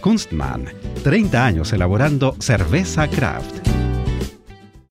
Kunstmann, 0.00 0.66
30 1.02 1.44
años 1.44 1.72
elaborando 1.72 2.36
cerveza 2.38 3.08
craft. 3.08 3.68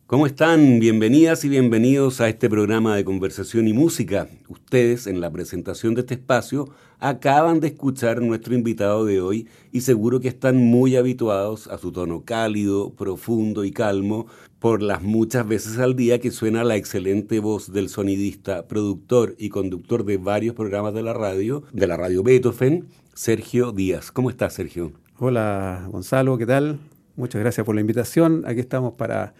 ¿Cómo 0.06 0.26
están? 0.26 0.80
Bienvenidas 0.80 1.44
y 1.44 1.50
bienvenidos 1.50 2.22
a 2.22 2.30
este 2.30 2.50
programa 2.50 2.96
de 2.96 3.04
conversación 3.04 3.68
y 3.68 3.74
música. 3.74 4.30
Ustedes 4.48 5.06
en 5.08 5.20
la 5.20 5.30
presentación 5.32 5.96
de 5.96 6.02
este 6.02 6.14
espacio 6.14 6.70
acaban 7.00 7.60
de 7.60 7.68
escuchar 7.68 8.22
nuestro 8.22 8.56
invitado 8.56 9.06
de 9.06 9.22
hoy 9.22 9.48
y 9.72 9.82
seguro 9.82 10.20
que 10.20 10.30
están 10.30 10.58
muy 10.58 10.96
habituados 10.96 11.68
a 11.68 11.78
su 11.78 11.92
tono 11.92 12.24
cálido, 12.24 12.94
profundo 12.94 13.66
y 13.66 13.72
calmo 13.72 14.28
por 14.60 14.82
las 14.82 15.04
muchas 15.04 15.48
veces 15.48 15.78
al 15.78 15.96
día 15.96 16.20
que 16.20 16.32
suena 16.32 16.64
la 16.64 16.78
excelente 16.78 17.40
voz 17.40 17.72
del 17.72 17.90
sonidista, 17.90 18.68
productor 18.68 19.36
y 19.38 19.50
conductor 19.50 20.06
de 20.06 20.18
varios 20.18 20.56
programas 20.56 20.94
de 20.94 21.04
la 21.04 21.14
radio, 21.14 21.64
de 21.74 21.86
la 21.86 21.98
radio 21.98 22.24
Beethoven, 22.24 22.88
Sergio 23.18 23.72
Díaz. 23.72 24.12
¿Cómo 24.12 24.30
estás, 24.30 24.54
Sergio? 24.54 24.92
Hola, 25.18 25.88
Gonzalo, 25.90 26.38
¿qué 26.38 26.46
tal? 26.46 26.78
Muchas 27.16 27.42
gracias 27.42 27.66
por 27.66 27.74
la 27.74 27.82
invitación. 27.82 28.44
Aquí 28.46 28.60
estamos 28.60 28.94
para, 28.94 29.34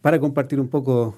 para 0.00 0.18
compartir 0.18 0.58
un 0.58 0.68
poco 0.68 1.14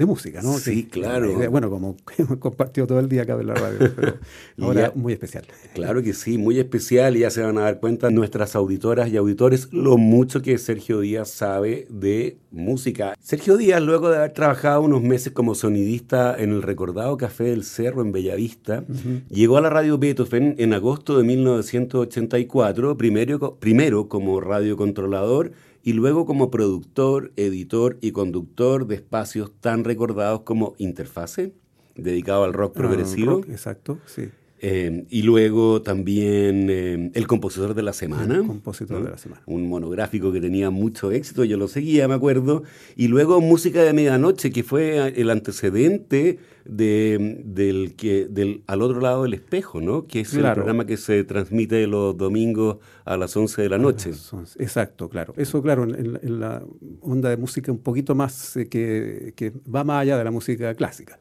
de 0.00 0.06
música, 0.06 0.40
¿no? 0.40 0.56
Sí, 0.58 0.84
claro. 0.84 1.50
bueno, 1.50 1.68
como 1.68 1.94
hemos 2.18 2.38
compartido 2.38 2.86
todo 2.86 3.00
el 3.00 3.08
día 3.08 3.22
acá 3.22 3.34
en 3.34 3.46
la 3.46 3.54
radio, 3.54 3.92
pero 3.94 4.14
ahora 4.60 4.92
muy 4.94 5.12
especial. 5.12 5.44
Claro 5.74 6.02
que 6.02 6.14
sí, 6.14 6.38
muy 6.38 6.58
especial 6.58 7.18
y 7.18 7.20
ya 7.20 7.30
se 7.30 7.42
van 7.42 7.58
a 7.58 7.62
dar 7.62 7.80
cuenta 7.80 8.08
nuestras 8.08 8.56
auditoras 8.56 9.10
y 9.10 9.18
auditores 9.18 9.68
lo 9.72 9.98
mucho 9.98 10.40
que 10.40 10.56
Sergio 10.56 11.00
Díaz 11.00 11.28
sabe 11.30 11.86
de 11.90 12.38
música. 12.50 13.14
Sergio 13.20 13.58
Díaz, 13.58 13.82
luego 13.82 14.08
de 14.08 14.16
haber 14.16 14.32
trabajado 14.32 14.80
unos 14.80 15.02
meses 15.02 15.34
como 15.34 15.54
sonidista 15.54 16.34
en 16.38 16.50
el 16.50 16.62
recordado 16.62 17.18
Café 17.18 17.44
del 17.44 17.62
Cerro 17.64 18.00
en 18.00 18.10
Bellavista, 18.10 18.84
llegó 19.28 19.58
a 19.58 19.60
la 19.60 19.68
radio 19.68 19.98
Beethoven 19.98 20.54
en 20.56 20.72
agosto 20.72 21.18
de 21.18 21.24
1984, 21.24 22.96
primero, 22.96 23.56
primero 23.60 24.08
como 24.08 24.40
radiocontrolador 24.40 25.52
y 25.82 25.92
luego 25.92 26.26
como 26.26 26.50
productor, 26.50 27.32
editor 27.36 27.98
y 28.00 28.12
conductor 28.12 28.86
de 28.86 28.96
espacios 28.96 29.52
tan 29.60 29.84
recordados 29.84 30.42
como 30.42 30.74
Interfase, 30.78 31.52
dedicado 31.94 32.44
al 32.44 32.52
rock 32.52 32.72
ah, 32.74 32.78
progresivo. 32.78 33.40
exacto, 33.48 33.98
sí. 34.06 34.28
Eh, 34.62 35.06
y 35.08 35.22
luego 35.22 35.80
también 35.80 36.66
eh, 36.68 37.10
El 37.14 37.26
Compositor 37.26 37.72
de 37.72 37.82
la 37.82 37.94
Semana. 37.94 38.36
El 38.36 38.46
Compositor 38.46 39.02
de 39.02 39.10
la 39.10 39.16
Semana. 39.16 39.42
Un 39.46 39.66
monográfico 39.66 40.32
que 40.32 40.40
tenía 40.40 40.68
mucho 40.68 41.12
éxito, 41.12 41.44
yo 41.44 41.56
lo 41.56 41.66
seguía, 41.66 42.06
me 42.08 42.14
acuerdo. 42.14 42.62
Y 42.94 43.08
luego 43.08 43.40
Música 43.40 43.82
de 43.82 43.94
Medianoche, 43.94 44.50
que 44.50 44.62
fue 44.62 45.14
el 45.18 45.30
antecedente 45.30 46.38
de, 46.64 47.42
del 47.44 47.94
que 47.96 48.26
del 48.26 48.62
Al 48.66 48.82
otro 48.82 49.00
lado 49.00 49.22
del 49.24 49.34
espejo, 49.34 49.80
¿no? 49.80 50.06
Que 50.06 50.20
es 50.20 50.34
el 50.34 50.42
programa 50.52 50.86
que 50.86 50.96
se 50.96 51.24
transmite 51.24 51.86
los 51.86 52.16
domingos 52.16 52.78
a 53.04 53.16
las 53.16 53.36
11 53.36 53.62
de 53.62 53.68
la 53.68 53.78
noche. 53.78 54.10
Exacto, 54.58 55.08
claro. 55.08 55.34
Eso, 55.36 55.62
claro, 55.62 55.84
en, 55.84 56.40
la 56.40 56.62
onda 57.00 57.30
de 57.30 57.36
música 57.36 57.72
un 57.72 57.78
poquito 57.78 58.14
más 58.14 58.56
eh, 58.56 58.68
que, 58.68 59.32
que 59.36 59.52
va 59.72 59.84
más 59.84 60.02
allá 60.02 60.18
de 60.18 60.24
la 60.24 60.30
música 60.30 60.74
clásica. 60.74 61.18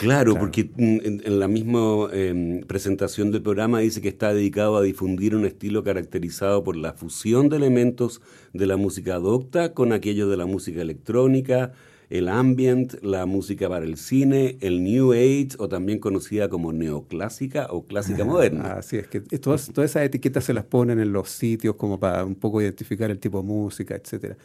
Claro, 0.00 0.34
porque 0.38 0.64
mm, 0.64 1.26
en, 1.26 1.38
la 1.38 1.46
misma 1.46 2.08
em, 2.14 2.62
presentación 2.62 3.30
del 3.30 3.42
programa 3.42 3.80
dice 3.80 4.00
que 4.00 4.08
está 4.08 4.32
dedicado 4.32 4.78
a 4.78 4.82
difundir 4.82 5.36
un 5.36 5.44
estilo 5.44 5.84
caracterizado 5.84 6.64
por 6.64 6.74
la 6.74 6.94
fusión 6.94 7.50
de 7.50 7.58
elementos 7.58 8.22
de 8.54 8.66
la 8.66 8.78
música 8.78 9.18
docta 9.18 9.74
con 9.74 9.92
aquellos 9.92 10.30
de 10.30 10.38
la 10.38 10.46
música 10.46 10.80
electrónica, 10.80 11.72
el 12.10 12.28
ambient, 12.28 13.02
la 13.02 13.24
música 13.24 13.68
para 13.68 13.86
el 13.86 13.96
cine, 13.96 14.58
el 14.60 14.84
New 14.84 15.12
Age 15.12 15.50
o 15.58 15.68
también 15.68 15.98
conocida 15.98 16.48
como 16.48 16.72
neoclásica 16.72 17.68
o 17.70 17.86
clásica 17.86 18.24
moderna. 18.26 18.74
Así 18.74 18.98
es 18.98 19.08
que 19.08 19.20
todas, 19.20 19.70
todas 19.72 19.90
esas 19.90 20.02
etiquetas 20.02 20.44
se 20.44 20.52
las 20.52 20.64
ponen 20.64 21.00
en 21.00 21.12
los 21.12 21.30
sitios 21.30 21.76
como 21.76 21.98
para 21.98 22.24
un 22.24 22.34
poco 22.34 22.60
identificar 22.60 23.10
el 23.10 23.18
tipo 23.18 23.38
de 23.40 23.44
música, 23.44 23.94
etcétera 23.94 24.36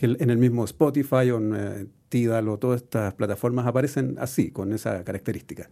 en 0.00 0.30
el 0.30 0.38
mismo 0.38 0.64
Spotify 0.64 1.30
o 1.30 1.38
en 1.38 1.54
eh, 1.56 1.86
Tidal 2.08 2.48
o 2.48 2.58
todas 2.58 2.82
estas 2.82 3.14
plataformas 3.14 3.66
aparecen 3.66 4.16
así, 4.18 4.50
con 4.50 4.72
esa 4.72 5.02
característica. 5.04 5.68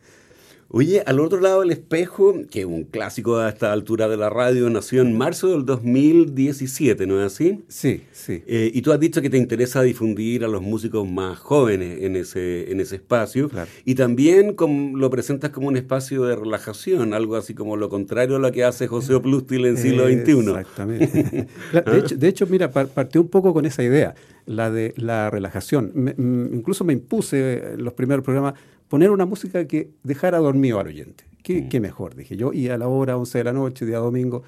Oye, 0.74 1.02
al 1.04 1.20
otro 1.20 1.38
lado 1.38 1.60
del 1.60 1.70
espejo, 1.70 2.34
que 2.50 2.60
es 2.60 2.64
un 2.64 2.84
clásico 2.84 3.36
a 3.36 3.50
esta 3.50 3.74
altura 3.74 4.08
de 4.08 4.16
la 4.16 4.30
radio, 4.30 4.70
nació 4.70 5.02
en 5.02 5.14
marzo 5.14 5.48
del 5.48 5.66
2017, 5.66 7.06
¿no 7.06 7.20
es 7.20 7.30
así? 7.30 7.62
Sí, 7.68 8.04
sí. 8.10 8.42
Eh, 8.46 8.70
y 8.72 8.80
tú 8.80 8.90
has 8.90 8.98
dicho 8.98 9.20
que 9.20 9.28
te 9.28 9.36
interesa 9.36 9.82
difundir 9.82 10.46
a 10.46 10.48
los 10.48 10.62
músicos 10.62 11.06
más 11.06 11.38
jóvenes 11.38 12.00
en 12.00 12.16
ese, 12.16 12.72
en 12.72 12.80
ese 12.80 12.96
espacio. 12.96 13.50
Y 13.84 13.96
también 13.96 14.56
lo 14.94 15.10
presentas 15.10 15.50
como 15.50 15.68
un 15.68 15.76
espacio 15.76 16.24
de 16.24 16.36
relajación, 16.36 17.12
algo 17.12 17.36
así 17.36 17.52
como 17.52 17.76
lo 17.76 17.90
contrario 17.90 18.36
a 18.36 18.38
lo 18.38 18.50
que 18.50 18.64
hace 18.64 18.86
José 18.86 19.12
Oplustil 19.12 19.66
en 19.66 19.76
siglo 19.76 20.06
XXI. 20.06 20.38
Exactamente. 20.38 21.48
de, 21.84 21.98
hecho, 21.98 22.16
de 22.16 22.28
hecho, 22.28 22.46
mira, 22.46 22.70
partió 22.70 23.20
un 23.20 23.28
poco 23.28 23.52
con 23.52 23.66
esa 23.66 23.82
idea, 23.82 24.14
la 24.46 24.70
de 24.70 24.94
la 24.96 25.30
relajación. 25.30 26.14
incluso 26.52 26.84
me 26.84 26.92
impuse 26.92 27.72
en 27.74 27.84
los 27.84 27.94
primeros 27.94 28.24
programas 28.24 28.54
poner 28.88 29.10
una 29.10 29.24
música 29.24 29.66
que 29.66 29.90
dejara 30.02 30.38
dormido 30.38 30.78
al 30.78 30.88
oyente. 30.88 31.24
¿Qué, 31.42 31.66
mm. 31.72 31.82
mejor? 31.82 32.14
Dije 32.14 32.36
yo. 32.36 32.52
Y 32.52 32.68
a 32.68 32.78
la 32.78 32.88
hora 32.88 33.16
11 33.16 33.38
de 33.38 33.44
la 33.44 33.52
noche, 33.52 33.86
día 33.86 33.98
domingo, 33.98 34.42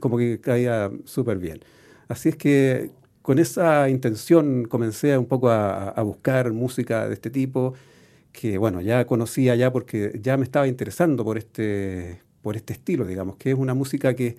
como 0.00 0.18
que 0.18 0.40
caía 0.40 0.90
súper 1.04 1.38
bien. 1.38 1.60
Así 2.08 2.30
es 2.30 2.36
que 2.36 2.90
con 3.22 3.38
esa 3.38 3.88
intención 3.90 4.64
comencé 4.64 5.16
un 5.18 5.26
poco 5.26 5.50
a, 5.50 6.00
buscar 6.02 6.52
música 6.52 7.06
de 7.08 7.14
este 7.14 7.30
tipo, 7.30 7.74
que 8.32 8.56
bueno, 8.56 8.80
ya 8.80 9.06
conocía 9.06 9.54
ya 9.54 9.70
porque 9.70 10.18
ya 10.22 10.36
me 10.36 10.44
estaba 10.44 10.66
interesando 10.66 11.24
por 11.24 11.36
este, 11.36 12.20
por 12.42 12.56
este 12.56 12.72
estilo, 12.72 13.04
digamos, 13.04 13.36
que 13.36 13.50
es 13.50 13.58
una 13.58 13.74
música 13.74 14.14
que, 14.14 14.36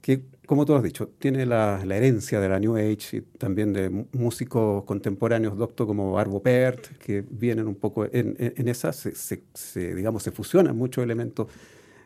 que 0.00 0.22
como 0.50 0.66
tú 0.66 0.74
has 0.74 0.82
dicho, 0.82 1.08
tiene 1.20 1.46
la, 1.46 1.80
herencia 1.84 2.40
de 2.40 2.48
la 2.48 2.58
New 2.58 2.74
Age 2.74 3.18
y 3.18 3.20
también 3.38 3.72
de 3.72 3.88
músicos 4.10 4.82
contemporáneos 4.82 5.56
doctos 5.56 5.86
como 5.86 6.18
Arvo 6.18 6.42
Pärt, 6.42 6.88
que 6.98 7.22
vienen 7.30 7.68
un 7.68 7.76
poco 7.76 8.04
en, 8.06 8.34
en, 8.36 8.66
esa, 8.66 8.92
se, 8.92 9.94
digamos, 9.94 10.24
se 10.24 10.32
fusionan 10.32 10.76
muchos 10.76 11.04
elementos 11.04 11.46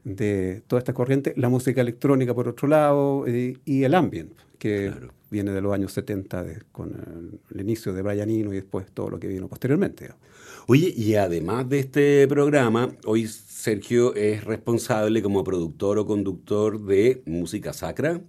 de 0.05 0.63
toda 0.67 0.81
esta 0.81 0.93
corriente, 0.93 1.33
la 1.39 1.49
música 1.49 1.81
electrónica 1.81 2.35
por 2.35 2.47
otro 2.47 2.69
lado 2.69 3.25
y 3.27 3.83
el 3.83 3.95
ambient, 3.95 4.35
que 4.59 4.93
viene 5.31 5.51
de 5.51 5.63
los 5.63 5.73
años 5.73 5.95
70 5.95 6.45
con 6.71 7.41
el, 7.51 7.61
inicio 7.63 7.95
de 7.95 8.03
Brian 8.03 8.29
Eno 8.29 8.53
y 8.53 8.57
después 8.57 8.91
todo 8.93 9.09
lo 9.09 9.19
que 9.19 9.27
vino 9.27 9.49
posteriormente. 9.49 10.11
Oye, 10.67 10.93
y 10.95 11.15
además 11.15 11.67
de 11.71 11.79
este 11.79 12.29
programa, 12.29 12.91
hoy 13.07 13.27
Sergio 13.65 14.15
es 14.15 14.45
responsable 14.45 15.23
como 15.23 15.43
productor 15.43 15.99
o 15.99 16.05
conductor 16.05 16.85
de 16.85 17.23
música 17.25 17.73
sacra, 17.73 18.21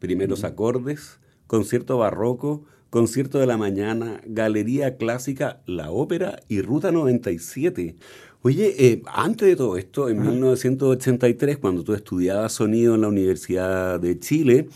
primeros 0.00 0.42
acordes, 0.42 1.20
concierto 1.46 1.96
barroco, 1.96 2.64
concierto 2.90 3.38
de 3.38 3.46
la 3.46 3.56
mañana, 3.56 4.20
galería 4.26 4.96
clásica, 4.96 5.62
la 5.64 5.92
ópera 5.92 6.40
y 6.48 6.60
Ruta 6.60 6.90
97. 6.90 7.94
Oye, 8.42 8.74
eh, 8.78 9.02
antes 9.06 9.46
de 9.46 9.54
todo 9.54 9.76
esto, 9.76 10.08
en 10.08 10.22
1983, 10.22 11.58
cuando 11.58 11.84
tú 11.84 11.92
estudiabas 11.92 12.54
sonido 12.54 12.94
en 12.94 13.02
la 13.02 13.08
Universidad 13.08 14.00
de 14.00 14.18
Chile, 14.18 14.66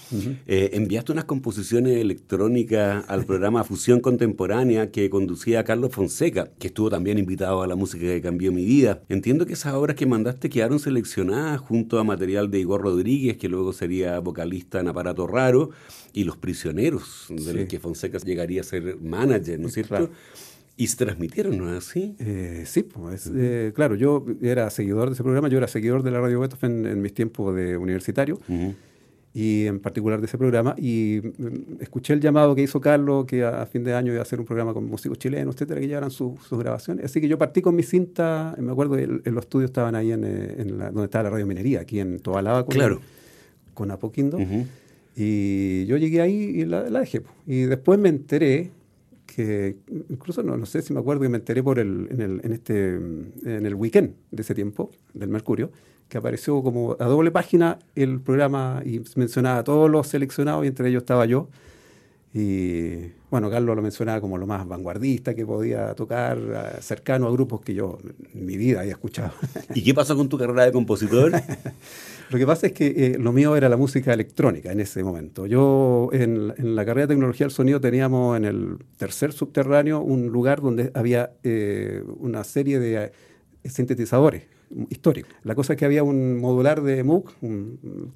eh, 0.46 0.70
enviaste 0.74 1.12
unas 1.12 1.24
composiciones 1.24 1.96
electrónicas 1.96 3.06
al 3.08 3.24
programa 3.26 3.64
Fusión 3.64 4.00
Contemporánea 4.00 4.90
que 4.90 5.08
conducía 5.08 5.64
Carlos 5.64 5.92
Fonseca, 5.92 6.50
que 6.58 6.66
estuvo 6.66 6.90
también 6.90 7.16
invitado 7.16 7.62
a 7.62 7.66
la 7.66 7.74
música 7.74 8.04
que 8.04 8.20
cambió 8.20 8.52
mi 8.52 8.66
vida. 8.66 9.00
Entiendo 9.08 9.46
que 9.46 9.54
esas 9.54 9.72
obras 9.72 9.96
que 9.96 10.04
mandaste 10.04 10.50
quedaron 10.50 10.78
seleccionadas 10.78 11.58
junto 11.58 11.98
a 11.98 12.04
material 12.04 12.50
de 12.50 12.60
Igor 12.60 12.82
Rodríguez, 12.82 13.38
que 13.38 13.48
luego 13.48 13.72
sería 13.72 14.18
vocalista 14.18 14.80
en 14.80 14.88
Aparato 14.88 15.26
Raro, 15.26 15.70
y 16.12 16.24
Los 16.24 16.36
Prisioneros, 16.36 17.28
del 17.30 17.66
que 17.66 17.80
Fonseca 17.80 18.18
llegaría 18.18 18.60
a 18.60 18.64
ser 18.64 18.98
manager, 19.00 19.58
¿no 19.58 19.68
es 19.68 19.74
cierto? 19.74 20.10
Y 20.76 20.88
se 20.88 20.96
transmitieron, 20.96 21.56
¿no 21.56 21.70
es 21.70 21.88
así? 21.88 22.16
Eh, 22.18 22.64
sí, 22.66 22.82
pues, 22.82 23.30
eh, 23.32 23.72
claro, 23.74 23.94
yo 23.94 24.24
era 24.42 24.68
seguidor 24.70 25.08
de 25.08 25.14
ese 25.14 25.22
programa, 25.22 25.48
yo 25.48 25.58
era 25.58 25.68
seguidor 25.68 26.02
de 26.02 26.10
la 26.10 26.20
Radio 26.20 26.40
Beethoven 26.40 26.84
en, 26.86 27.00
mis 27.00 27.14
tiempos 27.14 27.54
de 27.54 27.76
universitario, 27.76 28.40
y 29.32 29.66
en 29.66 29.78
particular 29.78 30.18
de 30.20 30.26
ese 30.26 30.36
programa, 30.36 30.74
y 30.76 31.20
mm, 31.22 31.80
escuché 31.80 32.12
el 32.12 32.20
llamado 32.20 32.56
que 32.56 32.62
hizo 32.62 32.80
Carlos, 32.80 33.24
que 33.24 33.44
a, 33.44 33.64
fin 33.66 33.84
de 33.84 33.94
año 33.94 34.10
iba 34.10 34.18
a 34.18 34.22
hacer 34.22 34.40
un 34.40 34.46
programa 34.46 34.74
con 34.74 34.84
músicos 34.86 35.16
chilenos, 35.18 35.54
etcétera, 35.54 35.80
que 35.80 35.86
llevaran 35.86 36.10
sus 36.10 36.50
grabaciones. 36.50 37.04
Así 37.04 37.20
que 37.20 37.28
yo 37.28 37.38
partí 37.38 37.62
con 37.62 37.76
mi 37.76 37.84
cinta, 37.84 38.56
me 38.58 38.72
acuerdo, 38.72 38.98
en, 38.98 39.22
los 39.26 39.44
estudios 39.44 39.70
estaban 39.70 39.94
ahí 39.94 40.10
en, 40.10 40.24
en 40.24 40.78
la, 40.78 40.86
donde 40.86 41.04
estaba 41.04 41.24
la 41.24 41.30
Radio 41.30 41.46
Minería, 41.46 41.82
aquí 41.82 42.00
en 42.00 42.18
Tobalaba, 42.18 42.64
con, 42.64 42.74
claro. 42.74 43.00
con 43.74 43.92
Apoquindo. 43.92 44.38
Y 45.14 45.86
yo 45.86 45.96
llegué 45.98 46.20
ahí 46.20 46.34
y 46.34 46.64
la, 46.64 46.90
la 46.90 46.98
dejé. 46.98 47.22
Y 47.46 47.62
después 47.62 48.00
me 48.00 48.08
enteré 48.08 48.72
que 49.34 49.76
incluso 50.10 50.44
no, 50.44 50.56
no 50.56 50.64
sé 50.64 50.80
si 50.80 50.92
me 50.92 51.00
acuerdo 51.00 51.22
que 51.22 51.28
me 51.28 51.38
enteré 51.38 51.60
por 51.60 51.80
el, 51.80 52.06
en, 52.10 52.20
el, 52.20 52.40
en, 52.44 52.52
este, 52.52 52.94
en 52.94 53.66
el 53.66 53.74
weekend 53.74 54.14
de 54.30 54.42
ese 54.42 54.54
tiempo, 54.54 54.92
del 55.12 55.28
Mercurio, 55.28 55.72
que 56.08 56.18
apareció 56.18 56.62
como 56.62 56.96
a 57.00 57.04
doble 57.06 57.32
página 57.32 57.80
el 57.96 58.20
programa 58.20 58.82
y 58.84 59.00
mencionaba 59.16 59.58
a 59.58 59.64
todos 59.64 59.90
los 59.90 60.06
seleccionados 60.06 60.64
y 60.64 60.68
entre 60.68 60.88
ellos 60.88 61.02
estaba 61.02 61.26
yo. 61.26 61.48
Y 62.36 63.12
bueno, 63.30 63.48
Carlos 63.48 63.76
lo 63.76 63.80
mencionaba 63.80 64.20
como 64.20 64.38
lo 64.38 64.46
más 64.46 64.66
vanguardista 64.66 65.34
que 65.36 65.46
podía 65.46 65.94
tocar, 65.94 66.78
cercano 66.80 67.28
a 67.28 67.30
grupos 67.30 67.60
que 67.60 67.74
yo 67.74 67.98
en 68.34 68.44
mi 68.44 68.56
vida 68.56 68.80
había 68.80 68.92
escuchado. 68.92 69.30
¿Y 69.72 69.84
qué 69.84 69.94
pasó 69.94 70.16
con 70.16 70.28
tu 70.28 70.36
carrera 70.36 70.64
de 70.64 70.72
compositor? 70.72 71.30
Lo 72.30 72.38
que 72.38 72.46
pasa 72.46 72.66
es 72.66 72.72
que 72.72 72.86
eh, 72.86 73.16
lo 73.18 73.32
mío 73.32 73.54
era 73.54 73.68
la 73.68 73.76
música 73.76 74.12
electrónica 74.12 74.72
en 74.72 74.80
ese 74.80 75.04
momento. 75.04 75.46
Yo 75.46 76.08
en, 76.12 76.48
la 76.74 76.84
carrera 76.84 77.06
de 77.06 77.14
tecnología 77.14 77.46
del 77.46 77.52
sonido 77.52 77.80
teníamos 77.80 78.36
en 78.36 78.44
el 78.46 78.78
tercer 78.96 79.32
subterráneo 79.32 80.00
un 80.00 80.28
lugar 80.28 80.60
donde 80.60 80.90
había 80.94 81.32
eh, 81.42 82.02
una 82.18 82.42
serie 82.42 82.80
de 82.80 83.12
eh, 83.62 83.68
sintetizadores 83.68 84.44
históricos. 84.88 85.32
La 85.44 85.54
cosa 85.54 85.74
es 85.74 85.78
que 85.78 85.84
había 85.84 86.02
un 86.02 86.40
modular 86.40 86.82
de 86.82 87.04
MOOC 87.04 87.34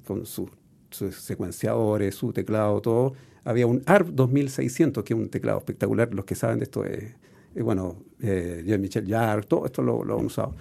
con 0.05 0.25
sus 0.25 0.49
secuenciadores, 0.91 2.15
su 2.15 2.33
teclado, 2.33 2.81
todo. 2.81 3.13
Había 3.43 3.67
un 3.67 3.81
ARP 3.85 4.09
2600, 4.09 5.03
que 5.03 5.13
es 5.13 5.19
un 5.19 5.29
teclado 5.29 5.59
espectacular. 5.59 6.13
Los 6.13 6.25
que 6.25 6.35
saben 6.35 6.59
de 6.59 6.65
esto 6.65 6.85
es, 6.85 7.15
bueno, 7.55 7.97
Jean-Michel 8.19 9.07
Jarre, 9.07 9.43
todo 9.43 9.65
esto 9.65 9.81
lo, 9.81 10.03
lo 10.03 10.19
han 10.19 10.25
usado. 10.25 10.55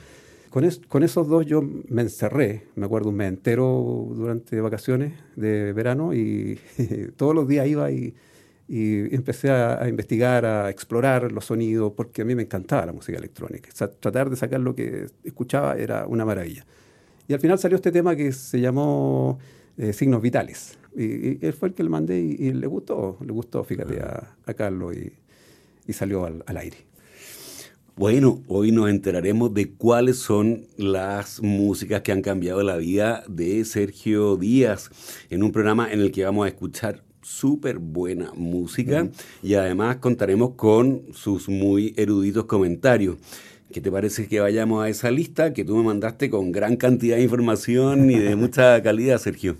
Con, 0.50 0.66
con, 0.88 1.02
esos 1.02 1.28
dos 1.28 1.44
yo 1.44 1.62
me 1.62 2.02
encerré, 2.02 2.64
me 2.74 2.86
acuerdo 2.86 3.10
un 3.10 3.16
mes 3.16 3.28
entero 3.28 4.08
durante 4.14 4.58
vacaciones 4.60 5.12
de 5.36 5.74
verano 5.74 6.14
y 6.14 6.58
todos 7.16 7.34
los 7.34 7.46
días 7.46 7.66
iba 7.66 7.90
y, 7.90 8.14
empecé 8.70 9.50
a, 9.50 9.88
investigar, 9.88 10.44
a 10.44 10.68
explorar 10.68 11.32
los 11.32 11.46
sonidos, 11.46 11.92
porque 11.96 12.22
a 12.22 12.24
mí 12.26 12.34
me 12.34 12.42
encantaba 12.42 12.86
la 12.86 12.92
música 12.92 13.16
electrónica. 13.16 13.70
tratar 14.00 14.28
de 14.28 14.36
sacar 14.36 14.60
lo 14.60 14.74
que 14.74 15.06
escuchaba 15.24 15.76
era 15.76 16.06
una 16.06 16.26
maravilla. 16.26 16.66
Y 17.28 17.34
al 17.34 17.40
final 17.40 17.58
salió 17.58 17.76
este 17.76 17.92
tema 17.92 18.14
que 18.16 18.32
se 18.32 18.60
llamó 18.60 19.38
eh, 19.78 19.92
Signos 19.92 20.20
Vitales. 20.20 20.78
Y, 20.96 21.44
él 21.44 21.52
fue 21.52 21.68
el 21.68 21.74
que 21.74 21.82
le 21.82 21.88
mandé 21.88 22.20
y, 22.20 22.52
le 22.52 22.66
gustó, 22.66 23.16
le 23.24 23.32
gustó, 23.32 23.64
fíjate, 23.64 24.00
a, 24.00 24.36
a 24.44 24.54
Carlos 24.54 24.96
y, 24.96 25.12
y 25.86 25.92
salió 25.92 26.24
al, 26.24 26.42
al 26.46 26.56
aire. 26.56 26.88
Bueno, 27.96 28.44
hoy 28.46 28.70
nos 28.70 28.90
enteraremos 28.90 29.52
de 29.54 29.72
cuáles 29.72 30.18
son 30.18 30.66
las 30.76 31.42
músicas 31.42 32.02
que 32.02 32.12
han 32.12 32.22
cambiado 32.22 32.62
la 32.62 32.76
vida 32.76 33.24
de 33.28 33.64
Sergio 33.64 34.36
Díaz 34.36 34.90
en 35.30 35.42
un 35.42 35.50
programa 35.50 35.90
en 35.90 36.00
el 36.00 36.12
que 36.12 36.24
vamos 36.24 36.46
a 36.46 36.48
escuchar 36.48 37.02
súper 37.22 37.78
buena 37.78 38.32
música 38.36 39.08
y 39.42 39.54
además 39.54 39.96
contaremos 39.96 40.52
con 40.54 41.02
sus 41.12 41.48
muy 41.48 41.92
eruditos 41.96 42.44
comentarios. 42.44 43.16
¿Qué 43.72 43.80
te 43.80 43.90
parece 43.90 44.28
que 44.28 44.40
vayamos 44.40 44.84
a 44.84 44.88
esa 44.88 45.10
lista 45.10 45.52
que 45.52 45.64
tú 45.64 45.76
me 45.76 45.82
mandaste 45.82 46.30
con 46.30 46.52
gran 46.52 46.76
cantidad 46.76 47.16
de 47.16 47.24
información 47.24 48.10
y 48.10 48.18
de 48.18 48.36
mucha 48.36 48.80
calidad, 48.82 49.18
Sergio? 49.18 49.56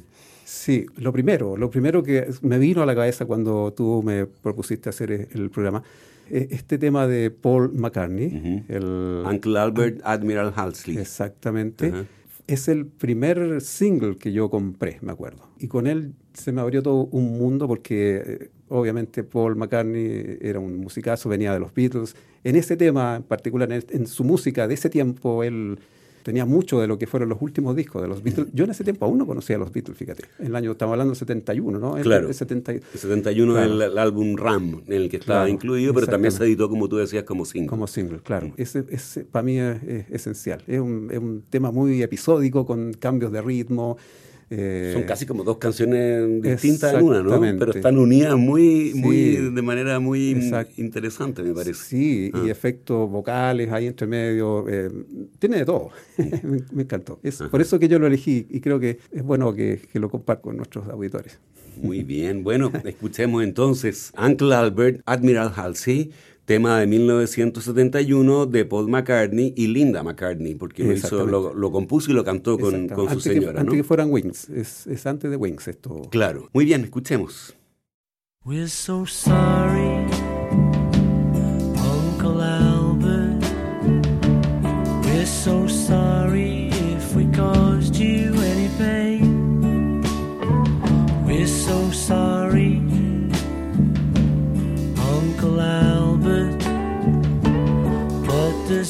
Sí, 0.48 0.86
lo 0.96 1.12
primero, 1.12 1.58
lo 1.58 1.68
primero 1.68 2.02
que 2.02 2.26
me 2.40 2.58
vino 2.58 2.80
a 2.80 2.86
la 2.86 2.94
cabeza 2.94 3.26
cuando 3.26 3.70
tú 3.74 4.02
me 4.02 4.24
propusiste 4.24 4.88
hacer 4.88 5.28
el 5.30 5.50
programa 5.50 5.82
eh, 6.30 6.48
este 6.52 6.78
tema 6.78 7.06
de 7.06 7.30
Paul 7.30 7.74
McCartney. 7.74 8.64
el, 8.66 9.24
Uncle 9.26 9.58
Albert 9.58 10.00
Admiral 10.04 10.54
Halsley. 10.56 10.96
Exactamente. 10.96 11.92
Es 12.46 12.66
el 12.68 12.86
primer 12.86 13.60
single 13.60 14.16
que 14.16 14.32
yo 14.32 14.48
compré, 14.48 14.96
me 15.02 15.12
acuerdo. 15.12 15.50
Y 15.58 15.68
con 15.68 15.86
él 15.86 16.14
se 16.32 16.50
me 16.50 16.62
abrió 16.62 16.82
todo 16.82 17.10
un 17.10 17.36
mundo 17.36 17.68
porque 17.68 18.22
eh, 18.24 18.50
obviamente 18.68 19.24
Paul 19.24 19.54
McCartney 19.54 20.38
era 20.40 20.60
un 20.60 20.78
musicazo, 20.78 21.28
venía 21.28 21.52
de 21.52 21.60
los 21.60 21.74
Beatles. 21.74 22.16
En 22.42 22.56
ese 22.56 22.74
tema 22.78 23.16
en 23.16 23.22
particular, 23.22 23.70
en 23.70 24.06
su 24.06 24.24
música 24.24 24.66
de 24.66 24.72
ese 24.72 24.88
tiempo, 24.88 25.44
él 25.44 25.78
tenía 26.28 26.44
mucho 26.44 26.78
de 26.78 26.86
lo 26.86 26.98
que 26.98 27.06
fueron 27.06 27.30
los 27.30 27.40
últimos 27.40 27.74
discos 27.74 28.02
de 28.02 28.08
los 28.08 28.22
Beatles. 28.22 28.48
Yo 28.52 28.64
en 28.64 28.70
ese 28.70 28.84
tiempo 28.84 29.06
aún 29.06 29.16
no 29.16 29.26
conocía 29.26 29.56
a 29.56 29.58
los 29.58 29.72
Beatles, 29.72 29.96
fíjate. 29.96 30.24
En 30.38 30.48
el 30.48 30.56
año, 30.56 30.72
estamos 30.72 30.92
hablando 30.92 31.12
del 31.12 31.18
71, 31.18 31.78
¿no? 31.78 31.94
Claro. 32.02 32.28
El, 32.28 32.34
71 32.34 33.58
es 33.58 33.64
el, 33.64 33.96
álbum 33.96 34.36
Ram, 34.36 34.82
en 34.86 34.92
el 34.92 35.08
que 35.08 35.16
estaba 35.16 35.48
incluido, 35.48 35.94
pero 35.94 36.06
también 36.06 36.30
se 36.30 36.44
editó, 36.44 36.68
como 36.68 36.86
tú 36.86 36.98
decías, 36.98 37.24
como 37.24 37.46
single. 37.46 37.70
Como 37.70 37.86
single, 37.86 38.18
claro. 38.18 38.52
Ese, 38.58 38.84
ese 38.90 39.24
para 39.24 39.42
mí 39.42 39.58
es, 39.58 39.80
esencial. 40.10 40.62
Es 40.66 40.80
un, 40.80 41.08
es 41.10 41.18
un 41.18 41.44
tema 41.48 41.70
muy 41.70 42.02
episódico, 42.02 42.66
con 42.66 42.92
cambios 42.92 43.32
de 43.32 43.40
ritmo. 43.40 43.96
Eh, 44.50 44.92
Son 44.94 45.02
casi 45.02 45.26
como 45.26 45.44
dos 45.44 45.58
canciones 45.58 46.42
distintas 46.42 46.94
en 46.94 47.02
una, 47.02 47.22
¿no? 47.22 47.38
Pero 47.40 47.72
están 47.72 47.98
unidas 47.98 48.36
muy, 48.36 48.92
muy 48.94 49.36
de 49.36 49.62
manera 49.62 50.00
muy 50.00 50.30
interesante, 50.76 51.42
me 51.42 51.52
parece. 51.52 51.84
Sí, 51.84 52.30
y 52.32 52.48
ah. 52.48 52.50
efectos 52.50 53.10
vocales 53.10 53.70
ahí 53.70 53.86
entre 53.86 54.06
medio. 54.06 54.66
Eh, 54.68 54.90
tiene 55.38 55.58
de 55.58 55.64
todo. 55.66 55.90
me, 56.72 56.82
encantó. 56.82 57.20
Es 57.22 57.42
por 57.50 57.60
eso 57.60 57.78
que 57.78 57.88
yo 57.88 57.98
lo 57.98 58.06
elegí 58.06 58.46
y 58.48 58.60
creo 58.60 58.80
que 58.80 58.98
es 59.12 59.22
bueno 59.22 59.54
que, 59.54 59.82
que 59.92 59.98
lo 59.98 60.08
comparto 60.08 60.44
con 60.44 60.56
nuestros 60.56 60.88
auditores. 60.88 61.38
Muy 61.82 62.02
bien. 62.02 62.42
Bueno, 62.42 62.72
escuchemos 62.84 63.44
entonces 63.44 64.12
Uncle 64.18 64.54
Albert, 64.54 65.02
Admiral 65.04 65.52
Halsey 65.54 66.10
tema 66.48 66.80
de 66.80 66.86
1971 66.86 68.46
de 68.46 68.64
Paul 68.64 68.88
McCartney 68.88 69.52
y 69.54 69.66
Linda 69.66 70.02
McCartney, 70.02 70.54
porque 70.54 70.82
lo, 70.82 70.92
hizo, 70.94 71.26
lo, 71.26 71.70
compuso 71.70 72.10
y 72.10 72.14
lo 72.14 72.24
cantó 72.24 72.58
con, 72.58 72.88
con 72.88 73.10
su 73.10 73.20
señora. 73.20 73.52
Que, 73.52 73.60
Antes 73.60 73.74
que 73.74 73.84
fueran 73.84 74.10
Wings, 74.10 74.48
es, 74.48 74.86
es, 74.86 75.06
antes 75.06 75.30
de 75.30 75.36
Wings 75.36 75.68
esto. 75.68 76.08
Claro, 76.10 76.48
muy 76.54 76.64
bien, 76.64 76.84
escuchemos. 76.84 77.54
We're 78.46 78.66
so 78.66 79.04
sorry, 79.04 80.06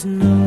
no 0.05 0.38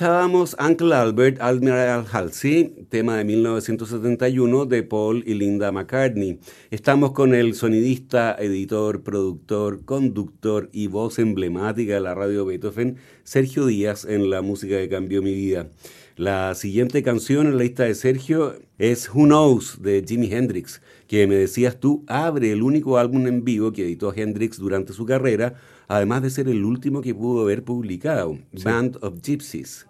Escuchábamos 0.00 0.56
Uncle 0.58 0.94
Albert, 0.94 1.42
Admiral 1.42 2.06
Halsey, 2.10 2.86
tema 2.88 3.18
de 3.18 3.24
1971 3.24 4.64
de 4.64 4.82
Paul 4.82 5.22
y 5.26 5.34
Linda 5.34 5.72
McCartney. 5.72 6.38
Estamos 6.70 7.12
con 7.12 7.34
el 7.34 7.54
sonidista, 7.54 8.34
editor, 8.38 9.02
productor, 9.02 9.84
conductor 9.84 10.70
y 10.72 10.86
voz 10.86 11.18
emblemática 11.18 11.92
de 11.92 12.00
la 12.00 12.14
radio 12.14 12.46
Beethoven, 12.46 12.96
Sergio 13.24 13.66
Díaz, 13.66 14.06
en 14.06 14.30
la 14.30 14.40
música 14.40 14.78
que 14.78 14.88
cambió 14.88 15.20
mi 15.20 15.34
vida. 15.34 15.68
La 16.16 16.54
siguiente 16.54 17.02
canción 17.02 17.46
en 17.46 17.58
la 17.58 17.62
lista 17.62 17.84
de 17.84 17.94
Sergio 17.94 18.54
es 18.78 19.10
Who 19.14 19.26
Knows 19.26 19.82
de 19.82 20.02
Jimi 20.08 20.32
Hendrix, 20.32 20.80
que 21.08 21.26
me 21.26 21.34
decías 21.34 21.78
tú 21.78 22.04
abre 22.06 22.52
el 22.52 22.62
único 22.62 22.96
álbum 22.96 23.26
en 23.26 23.44
vivo 23.44 23.70
que 23.70 23.82
editó 23.82 24.14
Hendrix 24.16 24.56
durante 24.56 24.94
su 24.94 25.04
carrera 25.04 25.56
además 25.90 26.22
de 26.22 26.30
ser 26.30 26.48
el 26.48 26.64
último 26.64 27.00
que 27.00 27.12
pudo 27.12 27.42
haber 27.42 27.64
publicado, 27.64 28.38
Band 28.62 28.98
of 29.02 29.20
Gypsies. 29.22 29.88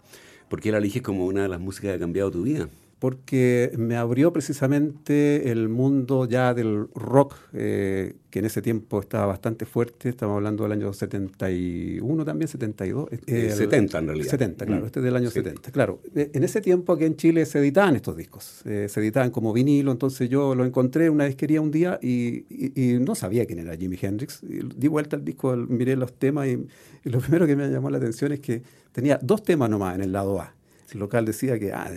¿Por 0.50 0.60
qué 0.60 0.72
la 0.72 0.78
eliges 0.78 1.00
como 1.00 1.26
una 1.26 1.42
de 1.42 1.48
las 1.48 1.60
músicas 1.60 1.90
que 1.90 1.94
ha 1.94 1.98
cambiado 2.00 2.32
tu 2.32 2.42
vida? 2.42 2.68
Porque 3.00 3.72
me 3.78 3.96
abrió 3.96 4.30
precisamente 4.30 5.50
el 5.50 5.70
mundo 5.70 6.26
ya 6.26 6.52
del 6.52 6.86
rock, 6.94 7.34
eh, 7.54 8.14
que 8.28 8.40
en 8.40 8.44
ese 8.44 8.60
tiempo 8.60 9.00
estaba 9.00 9.24
bastante 9.24 9.64
fuerte, 9.64 10.10
estamos 10.10 10.36
hablando 10.36 10.64
del 10.64 10.72
año 10.72 10.92
71 10.92 12.24
también, 12.26 12.46
72. 12.46 13.08
Eh, 13.26 13.50
70 13.56 13.98
en 13.98 14.06
realidad. 14.06 14.30
70, 14.30 14.66
claro, 14.66 14.82
mm. 14.82 14.86
este 14.86 15.00
es 15.00 15.04
del 15.04 15.16
año 15.16 15.30
70. 15.30 15.72
Claro, 15.72 16.02
eh, 16.14 16.30
en 16.34 16.44
ese 16.44 16.60
tiempo 16.60 16.92
aquí 16.92 17.06
en 17.06 17.16
Chile 17.16 17.46
se 17.46 17.58
editaban 17.60 17.96
estos 17.96 18.18
discos, 18.18 18.60
eh, 18.66 18.86
se 18.90 19.00
editaban 19.00 19.30
como 19.30 19.54
vinilo, 19.54 19.92
entonces 19.92 20.28
yo 20.28 20.54
lo 20.54 20.66
encontré 20.66 21.08
una 21.08 21.24
disquería 21.24 21.62
un 21.62 21.70
día 21.70 21.98
y, 22.02 22.44
y, 22.50 22.98
no 23.00 23.14
sabía 23.14 23.46
quién 23.46 23.60
era 23.60 23.74
Jimi 23.78 23.98
Hendrix. 24.00 24.42
di 24.42 24.88
vuelta 24.88 25.16
al 25.16 25.24
disco, 25.24 25.56
miré 25.56 25.96
los 25.96 26.12
temas 26.12 26.48
y, 26.48 26.66
y, 27.02 27.08
lo 27.08 27.18
primero 27.20 27.46
que 27.46 27.56
me 27.56 27.66
llamó 27.70 27.88
la 27.88 27.96
atención 27.96 28.32
es 28.32 28.40
que 28.40 28.62
tenía 28.92 29.18
dos 29.22 29.42
temas 29.42 29.70
nomás 29.70 29.94
en 29.94 30.02
el 30.02 30.12
lado 30.12 30.38
A. 30.38 30.54
El 30.92 31.00
local 31.00 31.24
decía 31.24 31.58
que, 31.58 31.72
ah, 31.72 31.88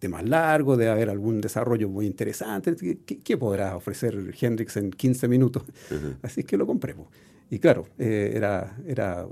de 0.00 0.08
más 0.08 0.28
largo, 0.28 0.76
debe 0.76 0.90
haber 0.90 1.10
algún 1.10 1.40
desarrollo 1.40 1.88
muy 1.88 2.06
interesante. 2.06 2.74
¿Qué, 3.04 3.36
podrá 3.36 3.76
ofrecer 3.76 4.34
Hendrix 4.38 4.76
en 4.76 4.90
15 4.90 5.28
minutos? 5.28 5.62
Así 6.22 6.44
que 6.44 6.56
lo 6.56 6.66
compré. 6.66 6.94
Y 7.50 7.58
claro, 7.58 7.86
eh, 7.98 8.32
era, 8.34 8.76
era, 8.86 9.26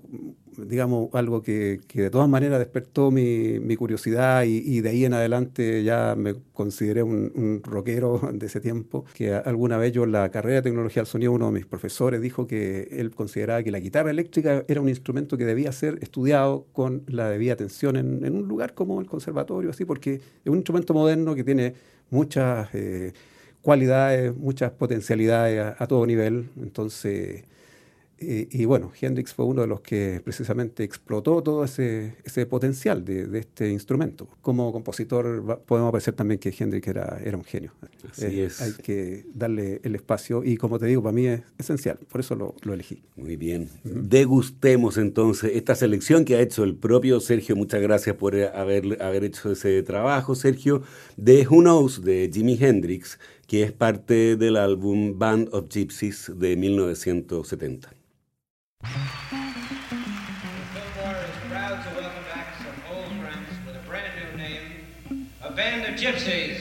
digamos, 0.57 1.09
algo 1.15 1.43
que, 1.43 1.81
de 1.93 2.11
todas 2.11 2.29
maneras 2.29 2.59
despertó 2.59 3.11
mi, 3.11 3.75
curiosidad 3.77 4.45
y, 4.45 4.81
de 4.81 4.89
ahí 4.91 5.05
en 5.05 5.15
adelante 5.15 5.83
ya 5.83 6.15
me 6.17 6.35
consideré 6.53 7.03
un, 7.03 7.63
rockero 7.65 8.21
de 8.33 8.47
ese 8.47 8.61
tiempo, 8.61 9.05
que 9.15 9.33
alguna 9.35 9.77
vez 9.79 9.93
yo 9.93 10.05
en 10.05 10.13
la 10.13 10.31
carrera 10.31 10.57
de 10.57 10.63
tecnología 10.63 11.03
del 11.03 11.07
sonido, 11.07 11.33
uno 11.33 11.47
de 11.47 11.53
mis 11.53 11.67
profesores 11.67 12.21
dijo 12.21 12.47
que 12.47 12.89
él 12.93 13.11
consideraba 13.13 13.63
que 13.63 13.71
la 13.71 13.81
guitarra 13.81 14.11
eléctrica 14.11 14.65
era 14.69 14.81
un 14.81 14.89
instrumento 14.89 15.37
que 15.39 15.45
debía 15.45 15.73
ser 15.73 15.99
estudiado 16.03 16.67
con 16.73 17.05
la 17.09 17.31
debida 17.31 17.55
atención 17.55 17.97
en, 17.97 18.37
un 18.37 18.47
lugar 18.47 18.75
como 18.75 19.01
el 19.01 19.07
conservatorio, 19.07 19.71
así, 19.71 19.85
porque 19.85 20.15
es 20.15 20.47
un 20.47 20.57
instrumento 20.57 20.95
moderno 20.95 21.35
que 21.35 21.45
tiene 21.45 21.75
muchas... 22.11 22.69
Eh, 22.75 23.13
cualidades, 23.63 24.37
muchas 24.37 24.73
potencialidades 24.73 25.75
a 25.79 25.87
todo 25.87 26.05
nivel. 26.05 26.51
Entonces, 26.61 27.45
y, 28.51 28.65
bueno, 28.65 28.93
Hendrix 29.01 29.35
fue 29.35 29.45
uno 29.45 29.63
de 29.63 29.67
los 29.67 29.81
que 29.81 30.21
precisamente 30.25 30.85
explotó 30.85 31.43
todo 31.43 31.65
ese, 31.65 32.17
ese 32.25 32.47
potencial 32.47 33.05
de, 33.05 33.39
este 33.39 33.71
instrumento. 33.71 34.29
Como 34.41 34.73
compositor 34.73 35.63
podemos 35.67 35.89
apreciar 35.89 36.15
también 36.15 36.39
que 36.39 36.55
Hendrix 36.57 36.87
era, 36.87 37.21
era 37.25 37.37
un 37.37 37.45
genio. 37.45 37.73
Así 38.11 38.41
eh, 38.41 38.45
es. 38.47 38.61
Hay 38.61 38.73
que 38.75 39.27
darle 39.35 39.81
el 39.83 39.95
espacio 39.95 40.45
y 40.45 40.57
como 40.57 40.79
te 40.79 40.87
digo, 40.87 41.03
para 41.03 41.13
mí 41.13 41.27
es 41.27 41.43
esencial, 41.59 41.99
por 42.09 42.21
eso 42.21 42.35
lo, 42.35 42.55
lo 42.63 42.75
elegí. 42.75 43.03
Muy 43.17 43.37
bien. 43.37 43.69
Degustemos 43.85 44.97
entonces 44.99 45.53
esta 45.55 45.75
selección 45.75 46.25
que 46.25 46.37
ha 46.37 46.41
hecho 46.41 46.65
el 46.65 46.75
propio 46.75 47.21
Sergio. 47.21 47.57
Muchas 47.57 47.83
gracias 47.83 48.17
por 48.17 48.37
haber, 48.37 49.03
haber 49.03 49.25
hecho 49.25 49.53
ese 49.53 49.83
trabajo, 49.83 50.35
Sergio, 50.35 50.83
de 51.17 51.47
Who 51.47 51.63
Knows, 51.63 52.03
de 52.03 52.31
Jimi 52.33 52.57
Hendrix, 52.61 53.19
que 53.47 53.63
es 53.63 53.73
parte 53.73 54.37
del 54.37 54.57
álbum 54.57 55.19
Band 55.19 55.49
of 55.53 55.69
Gypsies 55.69 56.33
de 56.37 56.57
1970. 56.57 57.93
Fillmore 58.85 59.95
is 61.23 61.37
proud 61.49 61.83
to 61.85 61.91
welcome 61.95 62.25
back 62.35 62.57
some 62.59 62.97
old 62.97 63.07
friends 63.07 63.49
with 63.65 63.77
a 63.77 63.89
brand 63.89 64.13
new 64.19 64.37
name, 64.37 65.31
a 65.41 65.53
band 65.53 65.87
of 65.87 65.95
gypsies. 66.01 66.52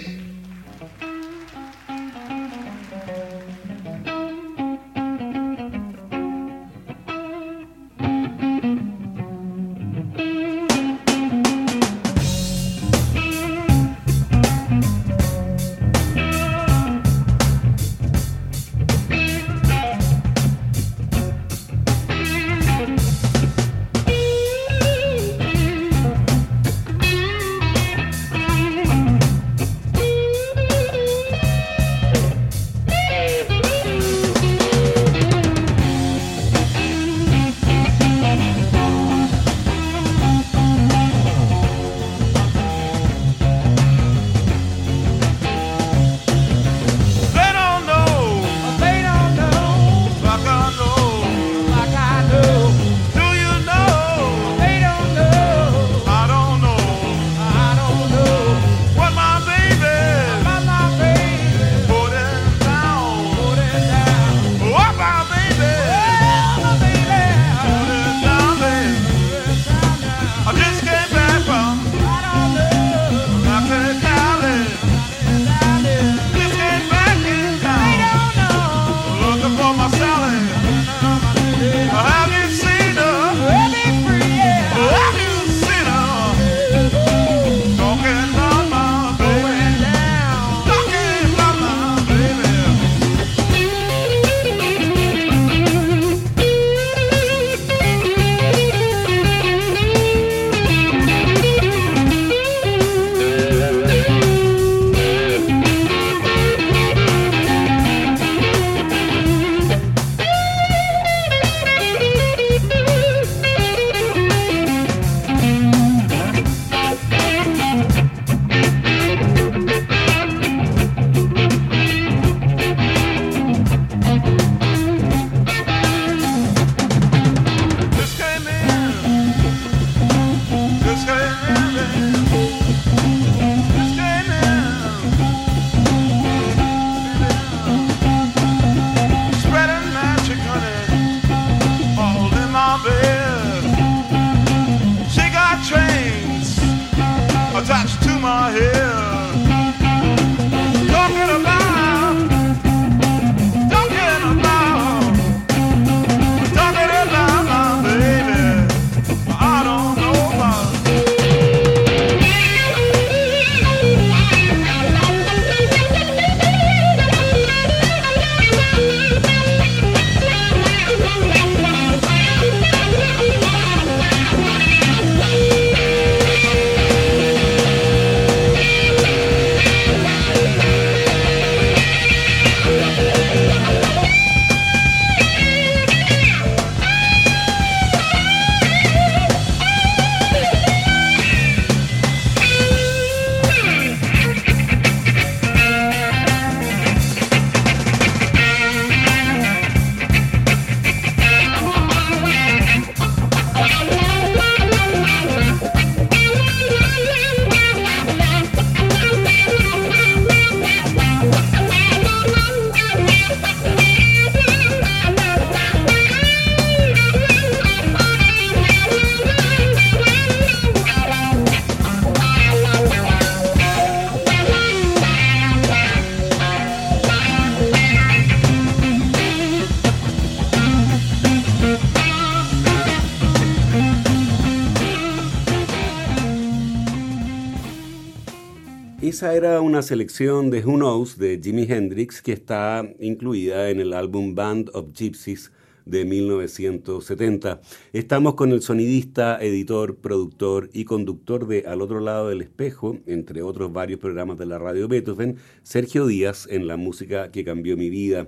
Esa 239.22 239.36
era 239.36 239.62
una 239.62 239.84
selección 239.84 240.50
de 240.50 240.66
Who 240.66 240.78
Knows 240.78 241.20
de 241.20 241.40
Jimi 241.40 241.68
Hendrix 241.70 242.24
que 242.24 242.32
está 242.32 242.92
incluida 243.00 243.70
en 243.70 243.80
el 243.80 243.94
álbum 243.94 244.34
Band 244.34 244.72
of 244.74 244.94
Gypsies 244.96 245.52
de 245.86 246.06
1970. 246.06 247.62
Estamos 247.94 248.34
con 248.34 248.52
el 248.52 248.64
sonidista, 248.64 249.38
editor, 249.40 249.98
productor 249.98 250.72
y 250.74 250.86
conductor 250.86 251.46
de 251.46 251.66
Al 251.68 251.84
otro 251.84 252.00
lado 252.00 252.30
del 252.30 252.42
espejo, 252.42 252.98
entre 253.06 253.44
otros 253.44 253.72
varios 253.72 254.00
programas 254.00 254.40
de 254.40 254.48
la 254.48 254.58
radio 254.58 254.88
Beethoven, 254.88 255.38
Sergio 255.62 256.08
Díaz 256.08 256.48
en 256.50 256.66
la 256.66 256.76
música 256.76 257.30
que 257.30 257.46
cambió 257.46 257.78
mi 257.78 257.92
vida. 257.92 258.28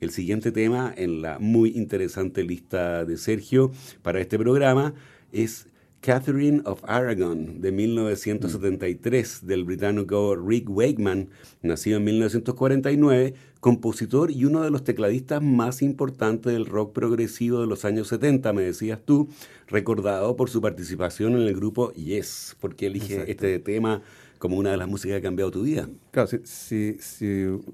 El 0.00 0.10
siguiente 0.10 0.50
tema 0.50 0.92
en 0.96 1.22
la 1.22 1.38
muy 1.38 1.70
interesante 1.76 2.42
lista 2.42 3.04
de 3.04 3.16
Sergio 3.16 3.70
para 4.02 4.20
este 4.20 4.40
programa 4.40 4.92
es 5.30 5.68
Catherine 6.02 6.62
of 6.64 6.82
Aragon 6.84 7.60
de 7.60 7.70
1973 7.70 9.46
del 9.46 9.62
británico 9.62 10.34
Rick 10.34 10.68
Wakeman, 10.68 11.28
nacido 11.62 11.98
en 11.98 12.04
1949, 12.04 13.34
compositor 13.60 14.32
y 14.32 14.44
uno 14.44 14.62
de 14.62 14.72
los 14.72 14.82
tecladistas 14.82 15.40
más 15.40 15.80
importantes 15.80 16.52
del 16.52 16.66
rock 16.66 16.92
progresivo 16.92 17.60
de 17.60 17.68
los 17.68 17.84
años 17.84 18.08
70, 18.08 18.52
me 18.52 18.62
decías 18.62 18.98
tú, 19.04 19.28
recordado 19.68 20.34
por 20.34 20.50
su 20.50 20.60
participación 20.60 21.34
en 21.34 21.42
el 21.42 21.54
grupo 21.54 21.92
Yes, 21.92 22.56
porque 22.60 22.86
elige 22.88 23.12
Exacto. 23.12 23.30
este 23.30 23.58
tema 23.60 24.02
como 24.42 24.56
una 24.58 24.72
de 24.72 24.76
las 24.76 24.88
músicas 24.88 25.14
que 25.14 25.18
ha 25.18 25.22
cambiado 25.28 25.52
tu 25.52 25.62
vida. 25.62 25.88
Claro, 26.10 26.28
si, 26.42 26.96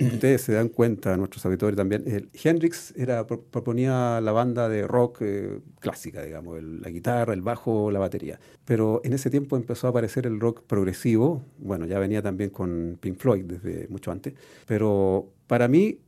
ustedes 0.01 0.43
se 0.43 0.53
dan 0.53 0.69
cuenta, 0.69 1.17
nuestros 1.17 1.47
auditores 1.47 1.75
también, 1.79 2.05
Hendrix 2.45 2.93
era, 2.95 3.27
pro- 3.27 3.41
proponía 3.41 4.21
la 4.21 4.33
banda 4.33 4.69
de 4.69 4.87
rock 4.87 5.23
eh, 5.23 5.61
clásica, 5.81 6.23
digamos, 6.23 6.63
la 6.63 6.91
guitarra, 6.91 7.33
el 7.33 7.41
bajo, 7.41 7.91
la 7.91 8.01
batería. 8.01 8.39
Pero 8.67 9.01
en 9.03 9.15
ese 9.15 9.31
tiempo 9.31 9.57
empezó 9.57 9.87
a 9.87 9.91
aparecer 9.91 10.27
el 10.27 10.39
rock 10.41 10.61
progresivo, 10.67 11.43
bueno, 11.57 11.87
ya 11.87 11.99
venía 11.99 12.21
también 12.21 12.51
con 12.51 12.99
Pink 13.01 13.17
Floyd 13.17 13.45
desde 13.47 13.89
mucho 13.89 14.11
antes, 14.13 14.35
pero 14.67 15.33
para 15.47 15.69
mí 15.69 16.01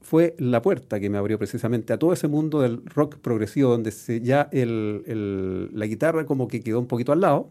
fue 0.00 0.34
la 0.38 0.62
puerta 0.62 0.98
que 0.98 1.10
me 1.10 1.18
abrió 1.18 1.38
precisamente 1.38 1.92
a 1.92 1.96
todo 2.00 2.12
ese 2.12 2.26
mundo 2.26 2.60
del 2.62 2.84
rock 2.86 3.18
progresivo, 3.18 3.70
donde 3.70 3.92
ya 4.20 4.48
la 4.52 5.86
guitarra 5.86 6.26
como 6.26 6.48
que 6.48 6.60
quedó 6.60 6.80
un 6.80 6.88
poquito 6.88 7.12
al 7.12 7.20
lado 7.20 7.50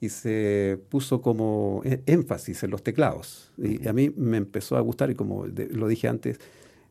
y 0.00 0.08
se 0.10 0.78
puso 0.90 1.20
como 1.22 1.82
é- 1.84 2.02
énfasis 2.06 2.62
en 2.62 2.70
los 2.70 2.82
teclados. 2.82 3.50
Y 3.58 3.86
a 3.88 3.92
mí 3.92 4.10
me 4.16 4.36
empezó 4.36 4.76
a 4.76 4.80
gustar, 4.80 5.10
y 5.10 5.14
como 5.14 5.46
de- 5.48 5.68
lo 5.68 5.88
dije 5.88 6.08
antes, 6.08 6.38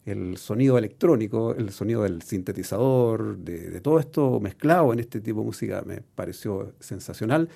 el 0.05 0.37
sonido 0.37 0.77
electrónico, 0.77 1.53
el 1.55 1.71
sonido 1.71 2.03
del 2.03 2.21
sintetizador, 2.21 3.37
de, 3.37 3.69
de 3.69 3.81
todo 3.81 3.99
esto 3.99 4.39
mezclado 4.39 4.93
en 4.93 4.99
este 4.99 5.19
tipo 5.21 5.41
de 5.41 5.45
música 5.45 5.83
me 5.85 6.01
pareció 6.15 6.73
sensacional. 6.79 7.49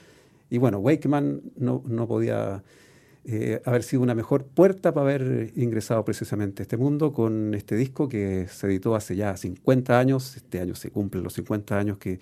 Y 0.49 0.57
bueno, 0.57 0.79
Wakeman 0.79 1.41
no, 1.57 1.81
no 1.87 2.07
podía 2.07 2.61
eh, 3.23 3.61
haber 3.65 3.83
sido 3.83 4.01
una 4.03 4.15
mejor 4.15 4.43
puerta 4.45 4.93
para 4.93 5.05
haber 5.09 5.53
ingresado 5.55 6.03
precisamente 6.03 6.61
a 6.61 6.63
este 6.63 6.75
mundo 6.77 7.13
con 7.13 7.53
este 7.53 7.75
disco 7.75 8.09
que 8.09 8.47
se 8.49 8.67
editó 8.67 8.95
hace 8.95 9.15
ya 9.15 9.37
50 9.37 9.97
años. 9.99 10.35
Este 10.35 10.59
año 10.59 10.75
se 10.75 10.89
cumplen 10.91 11.23
los 11.23 11.33
50 11.33 11.77
años 11.79 11.97
que, 11.99 12.19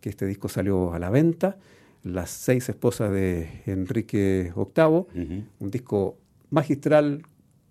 que 0.00 0.08
este 0.08 0.26
disco 0.26 0.48
salió 0.48 0.92
a 0.94 0.98
la 0.98 1.10
venta. 1.10 1.58
Las 2.02 2.30
seis 2.30 2.68
esposas 2.68 3.12
de 3.12 3.62
Enrique 3.66 4.52
VIII, 4.56 5.44
un 5.58 5.70
disco 5.70 6.16
magistral 6.50 7.22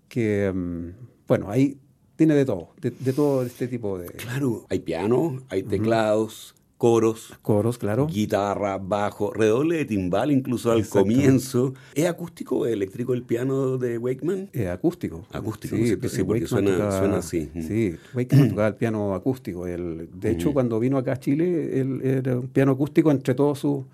que, 0.08 0.52
mm, 0.54 0.88
bueno, 1.26 1.50
ahí 1.50 1.78
tiene 2.16 2.34
de 2.34 2.44
todo, 2.44 2.70
de, 2.80 2.90
de 2.90 3.12
todo 3.12 3.42
este 3.42 3.66
tipo 3.66 3.98
de 3.98 4.06
Claro, 4.08 4.66
hay 4.68 4.80
piano, 4.80 5.42
hay 5.48 5.62
teclados, 5.62 6.54
coros, 6.78 7.32
coros, 7.42 7.76
claro. 7.78 8.06
guitarra, 8.06 8.78
bajo, 8.78 9.32
redoble 9.32 9.76
de 9.78 9.84
timbal 9.84 10.30
incluso 10.30 10.70
al 10.72 10.86
comienzo. 10.88 11.74
¿Es 11.94 12.06
acústico 12.06 12.58
o 12.60 12.66
eléctrico 12.66 13.14
el 13.14 13.22
piano 13.22 13.78
de 13.78 13.98
Wakeman? 13.98 14.48
Eh, 14.52 14.68
acústico. 14.68 15.26
Acústico, 15.32 15.76
¿no 15.76 15.82
es 15.82 15.88
cierto? 15.88 16.08
Sí, 16.08 16.20
eh, 16.20 16.24
porque 16.24 16.46
suena- 16.46 16.90
suena 16.98 17.16
así. 17.18 17.50
Sí, 17.66 17.96
Wakeman 18.14 18.48
tocaba 18.50 18.68
el 18.68 18.76
piano 18.76 19.14
acústico. 19.14 19.66
Él, 19.66 20.08
de 20.14 20.30
hecho, 20.30 20.52
cuando 20.52 20.78
vino 20.80 20.98
acá 20.98 21.12
a 21.14 21.20
Chile, 21.20 21.80
él 21.80 22.00
era 22.02 22.38
un 22.38 22.48
piano 22.48 22.72
acústico 22.72 23.10
entre 23.10 23.34
todos 23.34 23.58
sus 23.58 23.84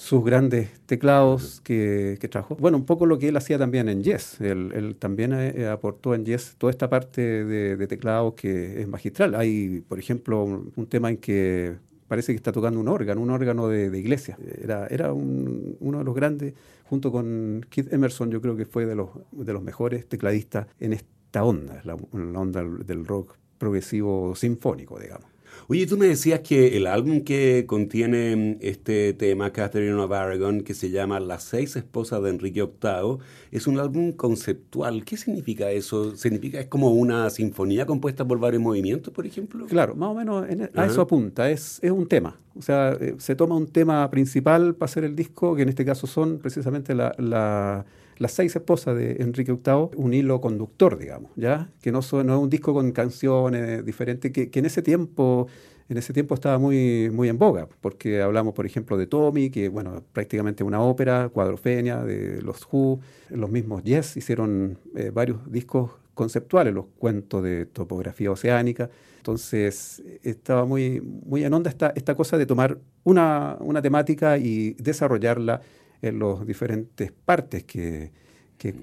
sus 0.00 0.24
grandes 0.24 0.70
teclados 0.86 1.60
que, 1.60 2.18
trajo. 2.30 2.56
Bueno, 2.56 2.78
un 2.78 2.86
poco 2.86 3.04
lo 3.04 3.18
que 3.18 3.28
él 3.28 3.36
hacía 3.36 3.58
también 3.58 3.86
en 3.90 4.02
Yes. 4.02 4.40
Él, 4.40 4.96
también 4.98 5.34
eh, 5.34 5.68
aportó 5.68 6.14
en 6.14 6.24
Yes 6.24 6.54
toda 6.56 6.70
esta 6.70 6.88
parte 6.88 7.20
de, 7.44 7.76
de 7.76 7.86
teclados 7.86 8.32
que 8.32 8.80
es 8.80 8.88
magistral. 8.88 9.34
Hay, 9.34 9.84
por 9.86 9.98
ejemplo, 9.98 10.42
un, 10.42 10.86
tema 10.86 11.10
en 11.10 11.18
que 11.18 11.74
parece 12.08 12.32
que 12.32 12.36
está 12.36 12.50
tocando 12.50 12.80
un 12.80 12.88
órgano, 12.88 13.20
un 13.20 13.28
órgano 13.28 13.68
de, 13.68 13.96
iglesia. 13.98 14.38
Era, 14.62 14.86
era 14.86 15.12
un- 15.12 15.76
uno 15.80 15.98
de 15.98 16.04
los 16.04 16.14
grandes, 16.14 16.54
junto 16.84 17.12
con 17.12 17.66
Keith 17.68 17.92
Emerson, 17.92 18.30
yo 18.30 18.40
creo 18.40 18.56
que 18.56 18.64
fue 18.64 18.86
de 18.86 18.94
los, 18.94 19.10
de 19.32 19.52
los 19.52 19.62
mejores 19.62 20.08
tecladistas 20.08 20.66
en 20.80 20.94
esta 20.94 21.44
onda, 21.44 21.82
la 21.84 21.94
onda 21.94 22.64
del 22.64 23.04
rock 23.04 23.36
progresivo 23.58 24.34
sinfónico, 24.34 24.98
digamos. 24.98 25.29
Oye, 25.72 25.86
tú 25.86 25.96
me 25.96 26.06
decías 26.06 26.40
que 26.40 26.76
el 26.76 26.88
álbum 26.88 27.20
que 27.20 27.64
contiene 27.64 28.58
este 28.60 29.12
tema, 29.12 29.52
Catherine 29.52 29.92
of 29.94 30.10
Aragon, 30.10 30.62
que 30.62 30.74
se 30.74 30.90
llama 30.90 31.20
Las 31.20 31.44
seis 31.44 31.76
esposas 31.76 32.20
de 32.24 32.30
Enrique 32.30 32.60
VIII, 32.62 33.18
es 33.52 33.68
un 33.68 33.78
álbum 33.78 34.10
conceptual. 34.10 35.04
¿Qué 35.04 35.16
significa 35.16 35.70
eso? 35.70 36.16
¿Significa 36.16 36.58
es 36.58 36.66
como 36.66 36.90
una 36.90 37.30
sinfonía 37.30 37.86
compuesta 37.86 38.26
por 38.26 38.40
varios 38.40 38.60
movimientos, 38.60 39.14
por 39.14 39.24
ejemplo? 39.28 39.64
Claro, 39.66 39.94
más 39.94 40.08
o 40.08 40.14
menos 40.14 40.50
en- 40.50 40.62
a 40.62 40.70
Ajá. 40.74 40.86
eso 40.86 41.02
apunta, 41.02 41.48
es, 41.48 41.78
es 41.84 41.92
un 41.92 42.08
tema. 42.08 42.36
O 42.56 42.62
sea, 42.62 42.96
eh, 43.00 43.14
se 43.18 43.36
toma 43.36 43.54
un 43.56 43.68
tema 43.68 44.10
principal 44.10 44.74
para 44.74 44.90
hacer 44.90 45.04
el 45.04 45.14
disco, 45.14 45.54
que 45.54 45.62
en 45.62 45.68
este 45.68 45.84
caso 45.84 46.08
son 46.08 46.38
precisamente 46.40 46.96
la- 46.96 47.14
la- 47.16 47.86
las 48.20 48.32
seis 48.32 48.54
esposas 48.54 48.96
de 48.96 49.16
Enrique 49.20 49.52
VIII, 49.52 49.90
un 49.96 50.14
hilo 50.14 50.40
conductor, 50.40 50.96
digamos, 50.98 51.32
¿ya? 51.36 51.70
Que 51.82 51.90
no, 51.90 52.02
son- 52.02 52.26
no 52.28 52.36
es 52.36 52.40
un 52.42 52.50
disco 52.50 52.72
con 52.74 52.92
canciones 52.92 53.84
diferentes, 53.84 54.30
que, 54.30 54.50
que 54.50 54.58
en 54.60 54.66
ese 54.66 54.82
tiempo... 54.82 55.48
En 55.88 55.96
ese 55.98 56.12
tiempo 56.12 56.34
estaba 56.36 56.56
muy, 56.56 57.10
muy 57.12 57.28
en 57.28 57.36
boga, 57.36 57.68
porque 57.80 58.22
hablamos, 58.22 58.54
por 58.54 58.64
ejemplo, 58.64 58.96
de 58.96 59.08
Tommy, 59.08 59.50
que, 59.50 59.68
bueno, 59.68 60.04
prácticamente 60.12 60.62
una 60.62 60.80
ópera, 60.80 61.30
Cuadrofenia, 61.30 62.04
de 62.04 62.40
los 62.42 62.64
Who, 62.70 63.00
los 63.30 63.50
mismos 63.50 63.82
Yes 63.82 64.16
hicieron 64.16 64.78
eh, 64.94 65.10
varios 65.12 65.50
discos 65.50 65.90
conceptuales, 66.14 66.72
los 66.74 66.84
cuentos 66.96 67.42
de 67.42 67.66
topografía 67.66 68.30
oceánica. 68.30 68.88
Entonces, 69.16 70.00
estaba 70.22 70.64
muy, 70.64 71.00
muy 71.00 71.42
en 71.42 71.52
onda 71.54 71.70
esta, 71.70 71.92
esta 71.96 72.14
cosa 72.14 72.38
de 72.38 72.46
tomar 72.46 72.78
una, 73.02 73.56
una 73.60 73.82
temática 73.82 74.38
y 74.38 74.74
desarrollarla 74.74 75.60
en 76.02 76.18
las 76.18 76.46
diferentes 76.46 77.12
partes 77.12 77.64
que, 77.64 78.12
que, 78.58 78.74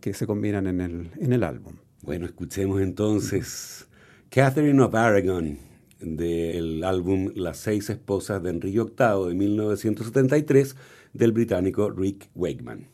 que 0.00 0.14
se 0.14 0.26
combinan 0.26 0.66
en 0.66 0.80
el, 0.80 1.10
en 1.18 1.32
el 1.32 1.42
álbum. 1.44 1.74
Bueno, 2.02 2.26
escuchemos 2.26 2.80
entonces 2.80 3.86
Catherine 4.28 4.82
of 4.82 4.94
Aragon 4.94 5.58
del 6.00 6.82
álbum 6.82 7.30
Las 7.34 7.58
seis 7.58 7.88
esposas 7.90 8.42
de 8.42 8.50
Enrique 8.50 8.80
VIII 8.80 9.28
de 9.28 9.34
1973 9.34 10.76
del 11.12 11.32
británico 11.32 11.90
Rick 11.90 12.28
Wakeman. 12.34 12.88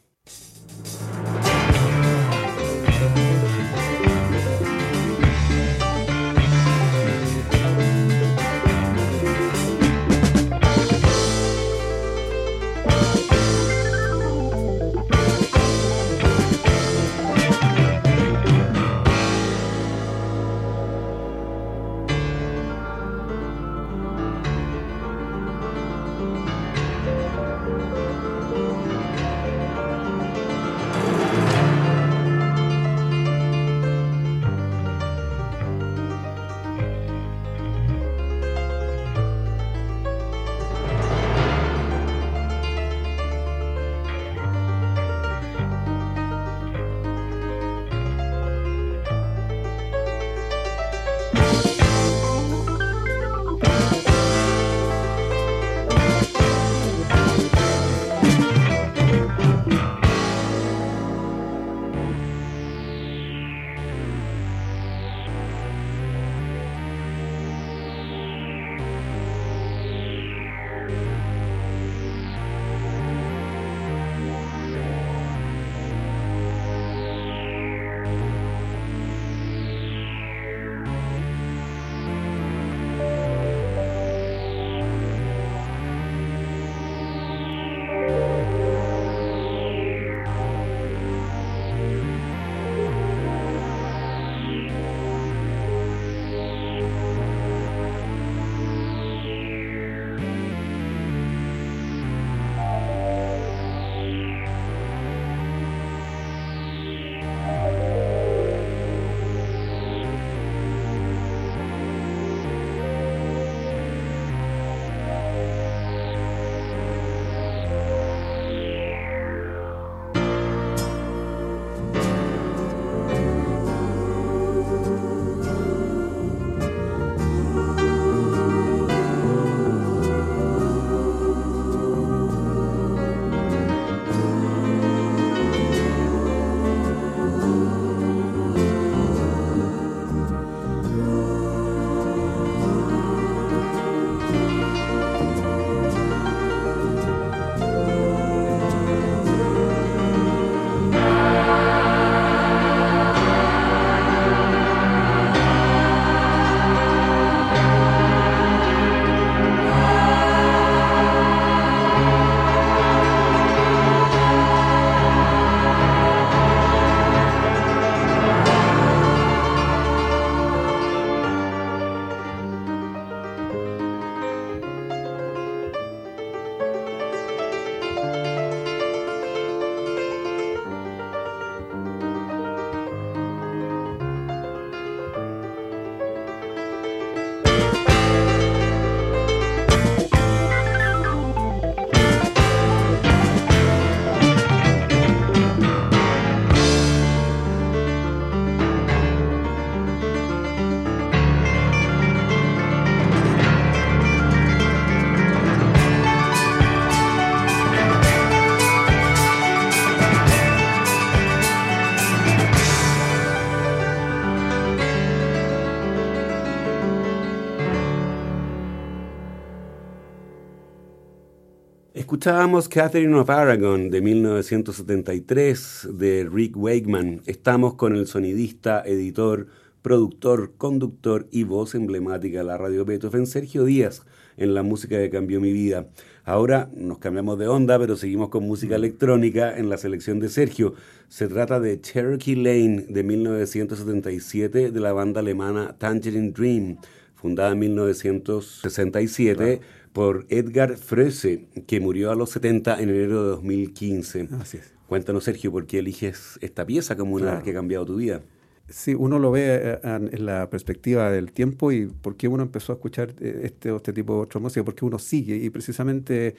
Escuchábamos 222.28 222.68
Catherine 222.68 223.14
of 223.14 223.30
Aragon 223.30 223.88
de 223.88 224.02
1973 224.02 225.88
de 225.94 226.28
Rick 226.30 226.58
Wakeman. 226.58 227.22
Estamos 227.24 227.72
con 227.72 227.96
el 227.96 228.06
sonidista, 228.06 228.82
editor, 228.84 229.46
productor, 229.80 230.52
conductor 230.58 231.26
y 231.30 231.44
voz 231.44 231.74
emblemática 231.74 232.40
de 232.40 232.44
la 232.44 232.58
radio 232.58 232.84
Beethoven, 232.84 233.26
Sergio 233.26 233.64
Díaz, 233.64 234.02
en 234.36 234.52
la 234.52 234.62
música 234.62 234.98
que 234.98 235.08
cambió 235.08 235.40
mi 235.40 235.54
vida. 235.54 235.86
Ahora 236.22 236.68
nos 236.76 236.98
cambiamos 236.98 237.38
de 237.38 237.48
onda, 237.48 237.78
pero 237.78 237.96
seguimos 237.96 238.28
con 238.28 238.44
música 238.44 238.76
electrónica 238.76 239.56
en 239.56 239.70
la 239.70 239.78
selección 239.78 240.20
de 240.20 240.28
Sergio. 240.28 240.74
Se 241.08 241.28
trata 241.28 241.60
de 241.60 241.80
Cherokee 241.80 242.36
Lane 242.36 242.84
de 242.90 243.04
1977 243.04 244.70
de 244.70 244.80
la 244.80 244.92
banda 244.92 245.20
alemana 245.20 245.76
Tangerine 245.78 246.32
Dream, 246.32 246.76
fundada 247.14 247.52
en 247.52 247.60
1967 247.60 249.62
por 249.92 250.26
Edgar 250.28 250.76
Fröse, 250.76 251.46
que 251.66 251.80
murió 251.80 252.10
a 252.10 252.14
los 252.14 252.30
70 252.30 252.80
en 252.82 252.88
enero 252.90 253.22
de 253.22 253.28
2015. 253.30 254.28
Así 254.40 254.58
es. 254.58 254.72
Cuéntanos, 254.86 255.24
Sergio, 255.24 255.52
¿por 255.52 255.66
qué 255.66 255.80
eliges 255.80 256.38
esta 256.40 256.64
pieza 256.66 256.96
como 256.96 257.14
una 257.16 257.26
Claro. 257.26 257.44
que 257.44 257.50
ha 257.50 257.54
cambiado 257.54 257.84
tu 257.86 257.96
vida? 257.96 258.22
Sí, 258.68 258.94
uno 258.94 259.18
lo 259.18 259.30
ve 259.30 259.46
eh, 259.62 259.78
en 259.84 260.26
la 260.26 260.50
perspectiva 260.50 261.10
del 261.10 261.32
tiempo 261.32 261.72
y 261.72 261.86
por 261.86 262.16
qué 262.16 262.28
uno 262.28 262.42
empezó 262.42 262.72
a 262.72 262.76
escuchar 262.76 263.14
eh, 263.20 263.40
este, 263.44 263.74
este 263.74 263.92
tipo 263.92 264.14
de 264.14 264.20
otra 264.20 264.40
música, 264.40 264.62
porque 264.64 264.84
uno 264.84 264.98
sigue 264.98 265.36
y 265.36 265.48
precisamente 265.50 266.34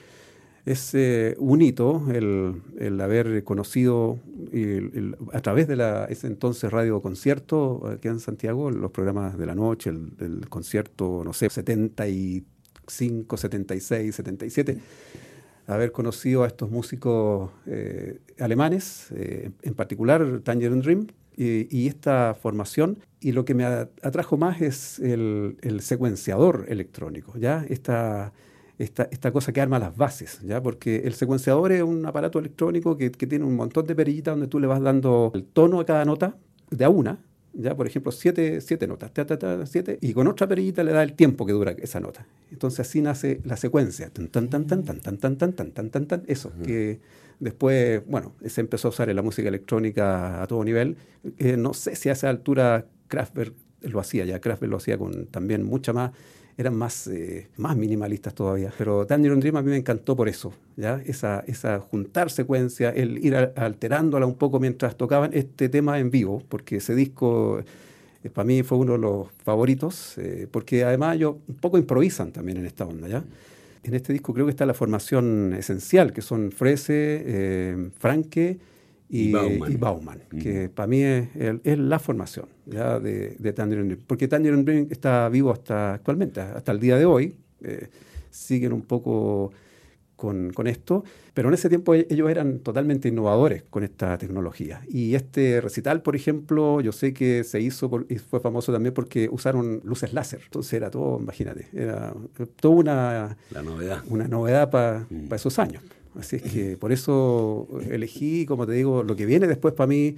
es 0.66 0.94
eh, 0.94 1.36
un 1.40 1.62
hito 1.64 2.04
el, 2.14 2.62
el 2.78 3.02
haber 3.02 3.44
conocido 3.44 4.20
el- 4.52 4.92
el- 4.94 5.16
a 5.34 5.40
través 5.42 5.68
de 5.68 5.76
la, 5.76 6.06
ese 6.06 6.28
entonces 6.28 6.70
radio 6.72 7.02
concierto 7.02 7.88
aquí 7.88 8.08
en 8.10 8.20
Santiago, 8.20 8.70
los 8.70 8.92
programas 8.92 9.36
de 9.38 9.46
la 9.48 9.56
noche, 9.56 9.90
el, 9.90 10.48
concierto, 10.50 11.24
no 11.26 11.34
sé, 11.34 11.48
75, 12.90 13.38
76, 13.38 14.16
77 14.16 14.78
haber 15.70 15.92
conocido 15.92 16.44
a 16.44 16.48
estos 16.48 16.72
músicos 16.72 17.52
eh, 17.68 18.20
alemanes, 18.40 19.08
eh, 19.12 19.52
en 19.62 19.76
particular 19.76 20.42
Tangerine 20.44 20.82
Dream, 20.82 21.08
y, 21.42 21.88
esta 21.88 22.34
formación. 22.34 23.00
Y 23.22 23.32
lo 23.32 23.46
que 23.46 23.54
me 23.54 23.64
atrajo 23.64 24.36
más 24.36 24.62
es 24.62 25.00
el, 25.00 25.58
el 25.62 25.80
secuenciador 25.80 26.66
electrónico, 26.68 27.38
¿ya? 27.38 27.66
Esta, 27.70 28.34
esta, 28.78 29.08
esta 29.10 29.32
cosa 29.32 29.54
que 29.54 29.62
arma 29.62 29.80
las 29.80 29.96
bases, 29.96 30.42
¿ya? 30.42 30.62
Porque 30.62 30.98
el 31.06 31.14
secuenciador 31.14 31.72
es 31.72 31.82
un 31.82 32.06
aparato 32.06 32.40
electrónico 32.40 32.98
que, 32.98 33.12
que 33.12 33.26
tiene 33.26 33.46
un 33.46 33.56
montón 33.56 33.86
de 33.88 33.96
perillitas 33.96 34.34
donde 34.34 34.48
tú 34.48 34.60
le 34.60 34.68
vas 34.68 34.82
dando 34.82 35.32
el 35.34 35.46
tono 35.46 35.80
a 35.80 35.86
cada 35.86 36.04
nota 36.04 36.36
de 36.72 36.84
a 36.84 36.90
una, 36.90 37.20
¿ya? 37.62 37.76
Por 37.76 37.88
ejemplo, 37.88 38.12
siete, 38.12 38.62
siete 38.62 38.88
notas, 38.88 39.14
ta, 39.14 39.26
ta, 39.26 39.38
ta, 39.38 39.66
siete, 39.66 39.98
y 40.02 40.14
con 40.14 40.28
otra 40.28 40.48
perillita 40.48 40.84
le 40.84 40.92
da 40.92 41.04
el 41.04 41.14
tiempo 41.14 41.46
que 41.46 41.54
dura 41.54 41.72
esa 41.72 42.00
nota. 42.00 42.26
Entonces 42.52 42.82
así 42.82 43.02
nace 43.02 43.42
la 43.44 43.58
secuencia. 43.58 44.10
Tan, 44.10 44.28
tan, 44.30 44.50
tan, 44.50 44.66
tan, 44.66 44.84
tan, 44.84 45.00
tan, 45.00 45.18
tan, 45.18 45.38
tan, 45.38 45.54
tan, 45.54 45.72
tan, 45.72 45.90
tan, 45.90 46.08
tan, 46.08 46.24
eso, 46.28 46.52
que 46.64 47.00
después, 47.40 48.02
bueno, 48.08 48.34
se 48.46 48.62
empezó 48.62 48.88
a 48.88 48.92
usar 48.92 49.10
en 49.10 49.16
la 49.16 49.22
música 49.22 49.48
electrónica 49.50 50.42
a 50.42 50.48
todo 50.48 50.64
nivel. 50.64 50.98
Eh, 51.38 51.58
no 51.58 51.74
sé 51.74 51.96
si 51.96 52.10
a 52.10 52.14
esa 52.14 52.30
altura 52.30 52.86
Kraftwerk 53.08 53.54
lo 53.82 54.00
hacía 54.00 54.26
ya, 54.26 54.40
Kraftwerk 54.40 54.72
lo 54.72 54.78
hacía 54.78 54.98
con 54.98 55.28
también 55.28 55.64
mucha 55.64 55.94
más, 55.94 56.12
eran 56.60 56.76
más, 56.76 57.08
eh, 57.08 57.48
más 57.56 57.78
minimalistas 57.78 58.36
todavía. 58.36 58.74
Pero 58.78 59.08
Tangerine 59.08 59.40
Dream 59.40 59.56
a 59.56 59.62
mí 59.62 59.70
me 59.70 59.78
encantó 59.78 60.14
por 60.14 60.28
eso, 60.28 60.52
¿ya? 60.76 61.02
Esa, 61.06 61.42
esa 61.48 61.80
juntar 61.80 62.30
secuencia, 62.30 62.90
el 62.90 63.18
ir 63.26 63.34
alterándola 63.36 64.26
un 64.26 64.36
poco 64.36 64.60
mientras 64.60 64.98
tocaban 64.98 65.32
este 65.34 65.70
tema 65.70 66.00
en 66.00 66.12
vivo, 66.12 66.44
porque 66.50 66.76
ese 66.76 66.96
disco 66.96 67.64
eh, 68.24 68.30
para 68.30 68.46
mí 68.46 68.62
fue 68.64 68.78
uno 68.78 68.94
de 68.94 68.98
los 68.98 69.28
favoritos, 69.46 70.18
eh, 70.18 70.48
porque 70.52 70.84
además 70.84 71.16
ellos 71.16 71.38
un 71.48 71.56
poco 71.56 71.78
improvisan 71.78 72.34
también 72.34 72.58
en 72.58 72.66
esta 72.66 72.86
onda, 72.86 73.08
¿ya? 73.08 73.24
En 73.84 73.94
este 73.94 74.12
disco 74.12 74.34
creo 74.34 74.46
que 74.46 74.52
está 74.52 74.66
la 74.66 74.74
formación 74.74 75.56
esencial, 75.58 76.12
que 76.12 76.22
son 76.22 76.52
Frese, 76.52 77.24
eh, 77.26 77.90
Franke 77.98 78.60
y, 79.10 79.30
Y 79.30 79.32
Bauman. 79.32 79.72
y 79.72 79.76
Bauman, 79.76 80.22
Ujú. 80.32 80.42
que 80.44 80.70
para 80.70 80.88
mí 80.88 81.02
es, 81.02 81.28
es 81.64 81.78
la 81.80 81.98
formación 82.00 82.46
¿ya? 82.68 83.00
de, 83.00 83.36
de 83.40 83.54
Tangerine 83.54 83.88
Dream. 83.90 84.04
Porque 84.06 84.28
Tangerine 84.28 84.64
Dream 84.64 84.88
está 84.92 85.28
vivo 85.30 85.52
hasta 85.52 85.96
actualmente, 85.96 86.40
hasta 86.42 86.72
el 86.72 86.80
día 86.80 86.96
de 86.98 87.06
hoy. 87.06 87.36
eh, 87.62 87.88
siguen 88.32 88.74
un 88.74 88.84
poco 88.84 89.52
con, 90.16 90.52
con 90.54 90.68
esto, 90.68 91.04
pero 91.34 91.48
en 91.48 91.54
ese 91.56 91.68
tiempo 91.70 91.96
e- 91.96 92.06
ellos 92.10 92.30
eran 92.30 92.60
totalmente 92.60 93.08
innovadores 93.08 93.64
con 93.70 93.84
esta 93.84 94.18
tecnología. 94.20 94.82
Y 94.88 95.16
este 95.16 95.60
recital, 95.62 96.02
por 96.04 96.16
ejemplo, 96.16 96.80
yo 96.82 96.92
sé 96.92 97.12
que 97.14 97.44
se 97.44 97.60
hizo 97.62 97.90
por- 97.90 98.06
y 98.10 98.18
fue 98.18 98.40
famoso 98.42 98.72
también 98.72 98.94
porque 98.94 99.30
usaron 99.32 99.82
luces 99.84 100.14
láser. 100.14 100.42
Entonces 100.44 100.74
era 100.74 100.92
todo, 100.92 101.18
imagínate, 101.20 101.68
era 101.74 102.14
toda 102.58 102.76
una, 102.76 103.38
La 103.52 103.64
novedad. 103.64 104.04
una 104.10 104.28
novedad 104.28 104.70
para 104.70 105.08
Mm. 105.10 105.34
esos 105.34 105.58
años. 105.58 105.82
Así 106.16 106.38
es 106.38 106.44
que 106.44 106.78
por 106.78 106.92
eso 106.92 107.68
elegí, 107.90 108.46
como 108.46 108.66
te 108.66 108.74
digo, 108.74 109.04
lo 109.04 109.16
que 109.16 109.26
viene 109.26 109.48
después 109.48 109.74
para 109.74 109.88
mí, 109.88 110.16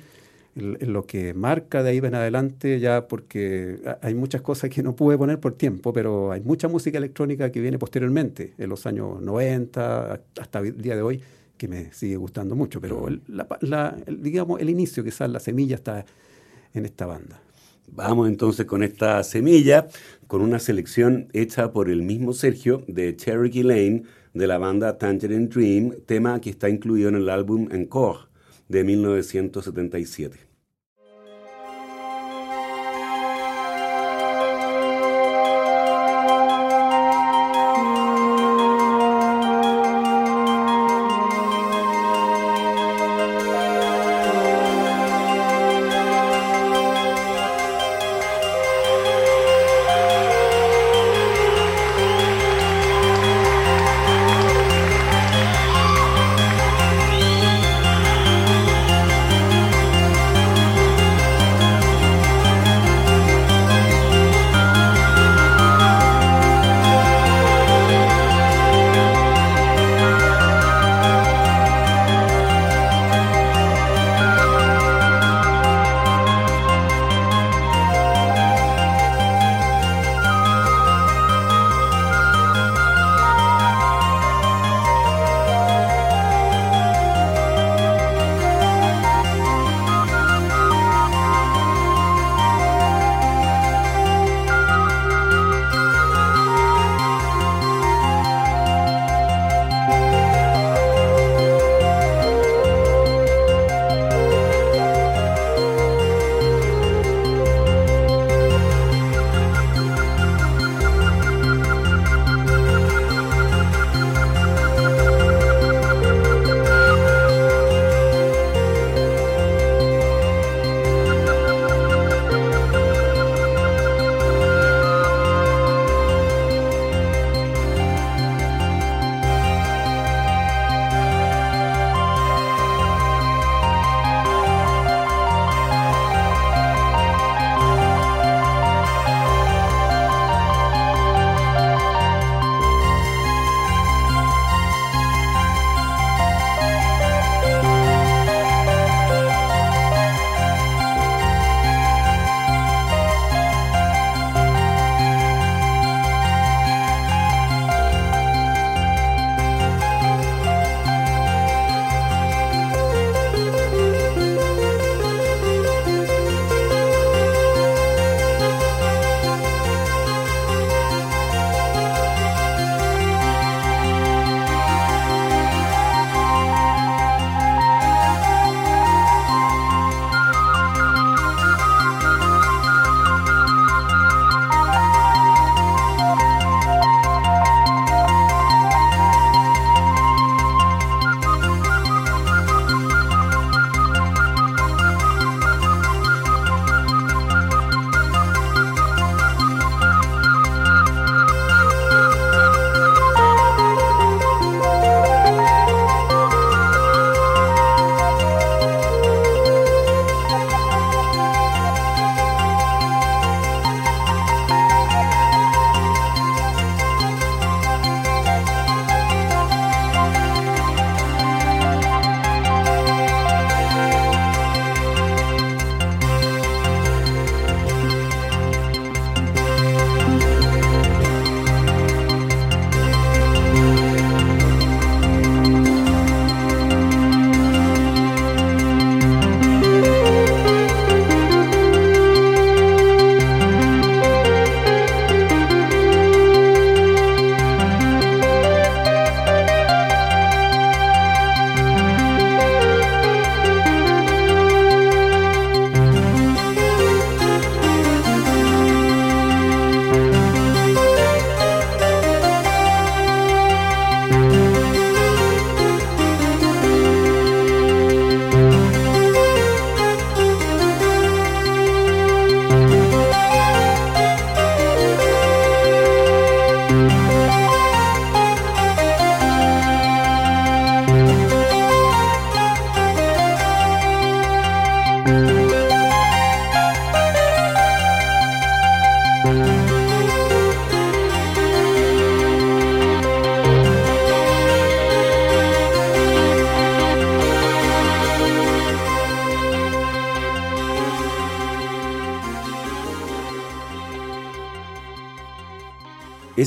lo 0.55 1.05
que 1.05 1.33
marca 1.33 1.83
de 1.83 1.91
ahí 1.91 1.97
en 1.99 2.15
adelante, 2.15 2.79
ya 2.79 3.07
porque 3.07 3.79
ha- 3.85 3.99
hay 4.01 4.15
muchas 4.15 4.41
cosas 4.41 4.69
que 4.69 4.83
no 4.83 4.95
pude 4.95 5.17
poner 5.17 5.39
por 5.39 5.53
tiempo, 5.53 5.93
pero 5.93 6.31
hay 6.31 6.41
mucha 6.41 6.67
música 6.69 6.97
electrónica 6.97 7.51
que 7.51 7.61
viene 7.61 7.79
posteriormente, 7.79 8.53
en 8.57 8.69
los 8.69 8.85
años 8.85 9.21
90, 9.21 10.21
hasta 10.39 10.59
el 10.59 10.77
día 10.81 10.95
de 10.95 11.01
hoy, 11.03 11.21
que 11.57 11.67
me 11.67 11.91
sigue 11.93 12.17
gustando 12.17 12.55
mucho. 12.55 12.81
Pero 12.81 13.07
el, 13.07 13.21
la 13.27 13.47
la- 13.61 13.97
digamos, 14.07 14.59
el 14.61 14.69
inicio, 14.69 15.03
quizás 15.03 15.29
la 15.31 15.39
semilla 15.39 15.75
está 15.75 16.05
en 16.73 16.85
esta 16.85 17.05
banda. 17.05 17.41
Vamos 17.93 18.29
entonces 18.29 18.65
con 18.65 18.83
esta 18.83 19.21
semilla, 19.23 19.87
con 20.27 20.41
una 20.41 20.59
selección 20.59 21.27
hecha 21.33 21.71
por 21.73 21.89
el 21.89 22.03
mismo 22.03 22.33
Sergio 22.33 22.83
de 22.87 23.15
Cherokee 23.17 23.63
Lane 23.63 24.03
de 24.33 24.47
la 24.47 24.57
banda 24.57 24.97
Tangerine 24.97 25.47
Dream, 25.47 25.95
tema 26.05 26.39
que 26.39 26.49
está 26.49 26.69
incluido 26.69 27.09
en 27.09 27.15
el 27.15 27.29
álbum 27.29 27.67
Encore 27.71 28.19
de 28.67 28.83
1977. 28.83 30.50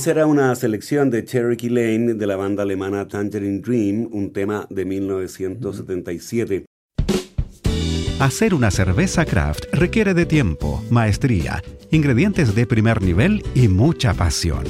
Esa 0.05 0.11
era 0.11 0.27
una 0.27 0.55
selección 0.55 1.09
de 1.09 1.25
Cherokee 1.25 1.71
Lane 1.71 2.13
de 2.13 2.27
la 2.27 2.37
banda 2.37 2.63
alemana 2.63 3.09
Tangerine 3.09 3.61
Dream, 3.61 4.07
un 4.13 4.35
tema 4.35 4.67
de 4.69 4.85
1977. 4.85 6.67
Hacer 8.21 8.53
una 8.53 8.71
cerveza 8.71 9.25
craft 9.25 9.65
requiere 9.73 10.13
de 10.13 10.27
tiempo, 10.27 10.85
maestría, 10.91 11.63
ingredientes 11.91 12.55
de 12.55 12.67
primer 12.67 13.01
nivel 13.01 13.43
y 13.55 13.69
mucha 13.69 14.13
pasión. 14.13 14.65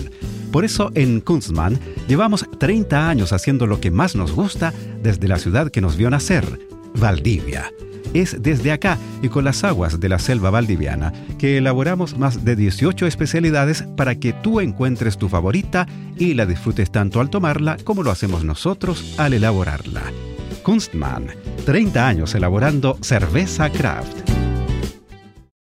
Por 0.52 0.64
eso 0.64 0.92
en 0.94 1.20
Kunstmann 1.20 1.80
llevamos 2.06 2.46
30 2.60 3.08
años 3.08 3.32
haciendo 3.32 3.66
lo 3.66 3.80
que 3.80 3.90
más 3.90 4.14
nos 4.14 4.30
gusta 4.30 4.72
desde 5.02 5.26
la 5.26 5.40
ciudad 5.40 5.72
que 5.72 5.80
nos 5.80 5.96
vio 5.96 6.10
nacer, 6.10 6.44
Valdivia. 7.00 7.72
Es 8.14 8.40
desde 8.40 8.72
acá 8.72 8.96
y 9.22 9.28
con 9.28 9.44
las 9.44 9.64
aguas 9.64 10.00
de 10.00 10.08
la 10.08 10.18
selva 10.18 10.50
valdiviana 10.50 11.12
que 11.36 11.58
elaboramos 11.58 12.16
más 12.16 12.44
de 12.44 12.56
18 12.56 13.06
especialidades 13.06 13.82
para 13.96 14.14
que 14.14 14.32
tú 14.32 14.60
encuentres 14.60 15.18
tu 15.18 15.28
favorita 15.28 15.86
y 16.16 16.34
la 16.34 16.46
disfrutes 16.46 16.90
tanto 16.90 17.20
al 17.20 17.28
tomarla 17.28 17.76
como 17.84 18.04
lo 18.04 18.12
hacemos 18.12 18.44
nosotros 18.44 19.16
al 19.18 19.34
elaborarla. 19.34 20.02
Kunstmann, 20.62 21.26
30 21.66 22.08
años 22.08 22.34
elaborando 22.34 22.96
cerveza 23.02 23.70
craft. 23.70 24.30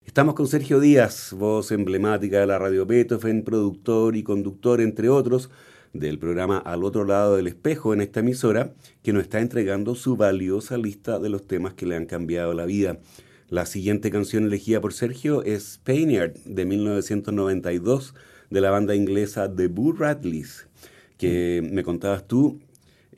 Estamos 0.05 0.33
con 0.33 0.47
Sergio 0.47 0.79
Díaz, 0.79 1.33
voz 1.37 1.71
emblemática 1.71 2.39
de 2.39 2.47
la 2.47 2.57
radio 2.57 2.85
Beethoven, 2.85 3.43
productor 3.43 4.15
y 4.17 4.23
conductor, 4.23 4.81
entre 4.81 5.07
otros, 5.07 5.51
del 5.93 6.19
programa 6.19 6.57
Al 6.57 6.83
otro 6.83 7.05
lado 7.05 7.35
del 7.35 7.47
espejo 7.47 7.93
en 7.93 8.01
esta 8.01 8.19
emisora, 8.19 8.73
que 9.03 9.13
nos 9.13 9.23
está 9.23 9.39
entregando 9.39 9.95
su 9.95 10.17
valiosa 10.17 10.77
lista 10.77 11.19
de 11.19 11.29
los 11.29 11.47
temas 11.47 11.73
que 11.73 11.85
le 11.85 11.95
han 11.95 12.05
cambiado 12.05 12.53
la 12.53 12.65
vida. 12.65 12.99
La 13.49 13.65
siguiente 13.65 14.11
canción 14.11 14.45
elegida 14.45 14.81
por 14.81 14.93
Sergio 14.93 15.43
es 15.43 15.73
Spaniard 15.73 16.33
de 16.45 16.65
1992 16.65 18.13
de 18.49 18.61
la 18.61 18.69
banda 18.69 18.95
inglesa 18.95 19.53
The 19.53 19.67
Boo 19.67 19.93
Radleys, 19.93 20.67
que 21.17 21.67
me 21.71 21.83
contabas 21.83 22.27
tú 22.27 22.59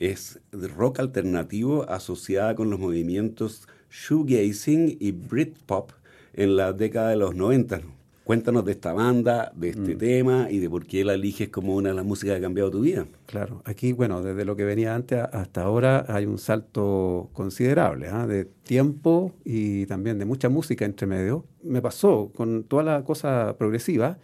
es 0.02 0.40
rock 0.50 0.98
alternativo 0.98 1.88
asociada 1.88 2.56
con 2.56 2.70
los 2.70 2.80
movimientos 2.80 3.68
shoegazing 3.90 4.96
y 4.98 5.12
Britpop 5.12 5.92
en 6.32 6.56
la 6.56 6.72
década 6.72 7.10
de 7.10 7.16
los 7.16 7.36
90. 7.36 7.82
Cuéntanos 8.24 8.64
de 8.64 8.72
esta 8.72 8.92
banda, 8.92 9.50
de 9.56 9.70
este 9.70 9.96
Mm. 9.96 9.98
tema 9.98 10.46
y 10.50 10.58
de 10.60 10.70
por 10.70 10.86
qué 10.86 11.04
la 11.04 11.14
eliges 11.14 11.48
como 11.48 11.74
una 11.74 11.88
de 11.88 11.96
las 11.96 12.04
músicas 12.04 12.34
que 12.34 12.38
ha 12.38 12.40
cambiado 12.40 12.70
tu 12.70 12.80
vida. 12.80 13.04
Claro, 13.26 13.62
aquí, 13.64 13.92
bueno, 13.92 14.22
desde 14.22 14.44
lo 14.44 14.54
que 14.54 14.64
venía 14.64 14.94
antes 14.94 15.18
a- 15.18 15.24
hasta 15.24 15.62
ahora 15.62 16.04
hay 16.08 16.26
un 16.26 16.38
salto 16.38 17.30
considerable 17.32 18.06
¿ah? 18.08 18.26
de 18.28 18.44
tiempo 18.44 19.32
y 19.44 19.86
también 19.86 20.20
de 20.20 20.24
mucha 20.24 20.48
música 20.48 20.84
entre 20.84 21.08
medio. 21.08 21.44
Me 21.64 21.82
pasó 21.82 22.30
con 22.34 22.62
toda 22.64 22.84
la 22.84 23.04
cosa 23.04 23.56
progresiva. 23.58 24.18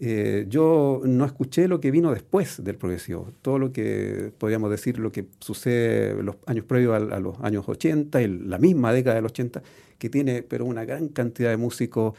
eh, 0.00 0.46
yo 0.48 1.00
no 1.04 1.24
escuché 1.24 1.66
lo 1.66 1.80
que 1.80 1.90
vino 1.90 2.12
después 2.14 2.62
del 2.62 2.76
progresivo, 2.76 3.32
todo 3.42 3.58
lo 3.58 3.72
que 3.72 4.32
podríamos 4.38 4.70
decir, 4.70 5.00
lo 5.00 5.10
que 5.10 5.26
sucede 5.40 6.22
los 6.22 6.36
años 6.46 6.64
previos 6.66 6.94
al- 6.94 7.12
a, 7.12 7.18
los 7.18 7.36
años 7.40 7.68
80 7.68 8.22
y 8.22 8.28
la 8.28 8.58
misma 8.58 8.92
década 8.92 9.16
del 9.16 9.24
80, 9.26 9.60
que 9.98 10.08
tiene 10.08 10.44
pero 10.44 10.66
una 10.66 10.84
gran 10.84 11.08
cantidad 11.08 11.50
de 11.50 11.56
músicos 11.56 12.14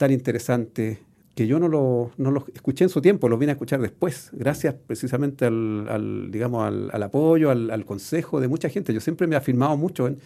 tan 0.00 0.10
interesantes 0.12 0.98
que 1.36 1.46
yo 1.46 1.58
no 1.60 1.68
lo, 1.68 2.10
no 2.18 2.30
los 2.30 2.44
escuché 2.54 2.84
en 2.84 2.90
su 2.90 3.00
tiempo, 3.00 3.28
los 3.28 3.38
vine 3.38 3.52
a 3.52 3.54
escuchar 3.54 3.80
después, 3.80 4.30
gracias 4.32 4.74
precisamente 4.86 5.44
al, 5.46 5.86
al, 5.88 6.30
digamos, 6.30 6.64
al, 6.66 6.90
al 6.92 7.02
apoyo, 7.02 7.50
al, 7.50 7.70
al 7.70 7.84
consejo 7.84 8.40
de 8.40 8.48
mucha 8.48 8.68
gente. 8.68 8.92
Yo 8.94 9.00
siempre 9.00 9.26
me 9.26 9.34
he 9.36 9.38
afirmado 9.38 9.76
mucho 9.76 10.06
en, 10.08 10.18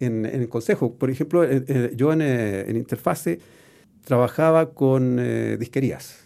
en- 0.00 0.26
en 0.26 0.40
el 0.42 0.48
consejo. 0.48 0.94
Por 0.94 1.10
ejemplo, 1.10 1.44
eh, 1.44 1.64
eh, 1.68 1.92
yo 1.96 2.12
en, 2.12 2.22
eh, 2.22 2.64
en 2.70 2.76
Interfase 2.76 3.40
trabajaba 4.04 4.72
con 4.74 5.18
eh, 5.20 5.56
disquerías. 5.58 6.24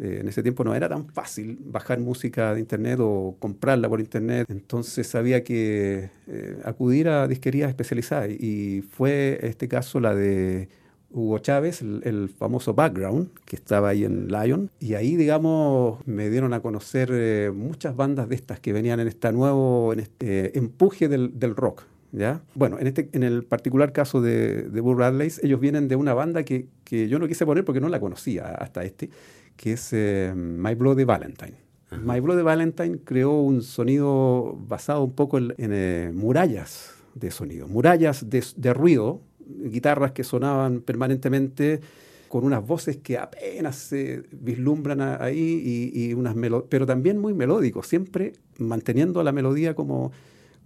Eh, 0.00 0.18
en 0.20 0.28
ese 0.28 0.42
tiempo 0.42 0.64
no 0.64 0.74
era 0.74 0.88
tan 0.88 1.08
fácil 1.08 1.58
bajar 1.64 1.98
música 2.00 2.54
de 2.54 2.60
internet 2.60 2.98
o 3.02 3.36
comprarla 3.40 3.88
por 3.88 4.00
internet, 4.00 4.46
entonces 4.50 5.14
había 5.16 5.42
que 5.44 6.10
eh, 6.28 6.58
acudir 6.64 7.08
a 7.08 7.26
disquerías 7.28 7.68
especializadas 7.70 8.30
y 8.30 8.82
fue 8.82 9.40
este 9.42 9.66
caso 9.68 10.00
la 10.00 10.14
de 10.14 10.68
Hugo 11.10 11.38
Chávez, 11.38 11.80
el, 11.80 12.02
el 12.04 12.28
famoso 12.28 12.74
background 12.74 13.30
que 13.44 13.56
estaba 13.56 13.88
ahí 13.90 14.04
en 14.04 14.28
Lion 14.28 14.70
y 14.78 14.94
ahí 14.94 15.16
digamos 15.16 16.06
me 16.06 16.28
dieron 16.28 16.52
a 16.52 16.60
conocer 16.60 17.10
eh, 17.12 17.50
muchas 17.54 17.96
bandas 17.96 18.28
de 18.28 18.34
estas 18.34 18.60
que 18.60 18.72
venían 18.72 19.00
en 19.00 19.08
este 19.08 19.32
nuevo 19.32 19.92
en 19.92 20.00
este, 20.00 20.58
empuje 20.58 21.08
del, 21.08 21.38
del 21.38 21.56
rock. 21.56 21.84
¿Ya? 22.10 22.40
Bueno, 22.54 22.78
en, 22.78 22.86
este, 22.86 23.10
en 23.12 23.22
el 23.22 23.44
particular 23.44 23.92
caso 23.92 24.22
de, 24.22 24.62
de 24.62 24.80
Bull 24.80 24.96
Radleys, 24.96 25.44
ellos 25.44 25.60
vienen 25.60 25.88
de 25.88 25.96
una 25.96 26.14
banda 26.14 26.42
que, 26.42 26.66
que 26.84 27.06
yo 27.06 27.18
no 27.18 27.28
quise 27.28 27.44
poner 27.44 27.66
porque 27.66 27.82
no 27.82 27.90
la 27.90 28.00
conocía 28.00 28.46
hasta 28.46 28.82
este, 28.82 29.10
que 29.56 29.72
es 29.74 29.90
eh, 29.92 30.32
My 30.34 30.74
Bloody 30.74 31.04
Valentine. 31.04 31.68
My 31.90 32.20
Bloody 32.20 32.42
Valentine 32.42 32.98
creó 33.04 33.40
un 33.40 33.62
sonido 33.62 34.58
basado 34.68 35.04
un 35.04 35.12
poco 35.12 35.38
en, 35.38 35.54
en, 35.56 35.70
eh, 35.72 36.10
murallas 36.14 36.94
de 37.14 37.30
sonido, 37.30 37.66
murallas 37.66 38.28
de, 38.28 38.44
de, 38.56 38.74
ruido, 38.74 39.22
guitarras 39.48 40.12
que 40.12 40.24
sonaban 40.24 40.80
permanentemente 40.80 41.80
con 42.28 42.44
unas 42.44 42.64
voces 42.66 42.98
que 42.98 43.18
apenas 43.18 43.76
se 43.76 44.22
vislumbran 44.32 45.00
ahí, 45.00 45.90
y, 45.94 46.12
unas 46.12 46.36
pero 46.68 46.86
también 46.86 47.18
muy 47.18 47.34
melódicos, 47.34 47.86
siempre 47.86 48.34
manteniendo 48.58 49.22
la 49.22 49.32
melodía 49.32 49.74
como, 49.74 50.12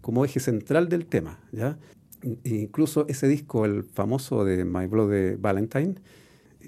como 0.01 0.25
eje 0.25 0.41
central 0.41 0.89
del 0.89 1.07
tema. 1.07 1.39
¿ya? 1.53 1.79
Incluso 2.45 3.07
ese 3.09 3.29
disco, 3.29 3.65
el 3.65 3.85
famoso 3.85 4.45
de 4.45 4.65
My 4.65 4.87
Bloody 4.87 5.37
Valentine, 5.37 5.95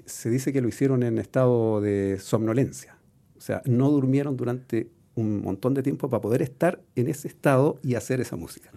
se 0.05 0.29
dice 0.29 0.53
que 0.53 0.61
lo 0.61 0.67
hicieron 0.67 1.03
en 1.03 1.17
estado 1.17 1.81
de 1.81 2.17
somnolencia. 2.19 2.97
O 3.37 3.41
sea, 3.41 3.61
no 3.65 3.91
durmieron 3.91 4.37
durante 4.37 4.89
un 5.15 5.41
montón 5.41 5.73
de 5.73 5.83
tiempo 5.83 6.09
para 6.09 6.21
poder 6.21 6.41
estar 6.41 6.81
en 6.95 7.07
ese 7.07 7.27
estado 7.27 7.79
y 7.83 7.95
hacer 7.95 8.21
esa 8.21 8.35
música. 8.35 8.71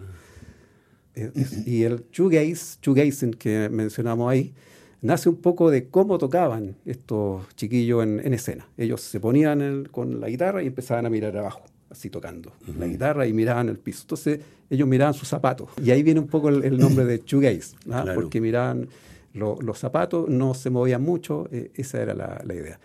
Es, 1.15 1.67
y 1.67 1.83
el 1.83 2.05
shoegaze, 2.11 2.77
shoegazing 2.81 3.31
que 3.31 3.69
mencionamos 3.69 4.31
ahí, 4.31 4.53
nace 5.01 5.29
un 5.29 5.37
poco 5.37 5.69
de 5.69 5.87
cómo 5.87 6.17
tocaban 6.17 6.75
estos 6.85 7.47
chiquillos 7.55 8.03
en, 8.03 8.21
en 8.23 8.33
escena. 8.33 8.67
Ellos 8.77 9.01
se 9.01 9.19
ponían 9.19 9.61
el, 9.61 9.89
con 9.91 10.19
la 10.21 10.29
guitarra 10.29 10.61
y 10.63 10.67
empezaban 10.67 11.05
a 11.05 11.09
mirar 11.09 11.35
abajo, 11.37 11.63
así 11.89 12.09
tocando 12.09 12.49
uh 12.49 12.71
-huh. 12.71 12.79
la 12.79 12.87
guitarra 12.87 13.27
y 13.27 13.33
miraban 13.33 13.69
el 13.69 13.77
piso. 13.79 14.01
Entonces 14.03 14.39
ellos 14.69 14.87
miraban 14.87 15.13
sus 15.13 15.27
zapatos. 15.27 15.69
Y 15.83 15.91
ahí 15.91 16.03
viene 16.03 16.19
un 16.19 16.27
poco 16.27 16.49
el, 16.49 16.63
el 16.63 16.77
nombre 16.77 17.05
de 17.05 17.21
shoegaze, 17.25 17.75
¿no? 17.85 18.03
claro. 18.03 18.15
porque 18.15 18.39
miraban 18.39 18.87
lo, 19.33 19.57
los 19.61 19.77
zapatos, 19.79 20.29
no 20.29 20.53
se 20.53 20.69
movían 20.69 21.01
mucho, 21.01 21.47
eh, 21.51 21.71
esa 21.75 22.01
era 22.01 22.13
la, 22.13 22.41
la 22.45 22.53
idea. 22.53 22.79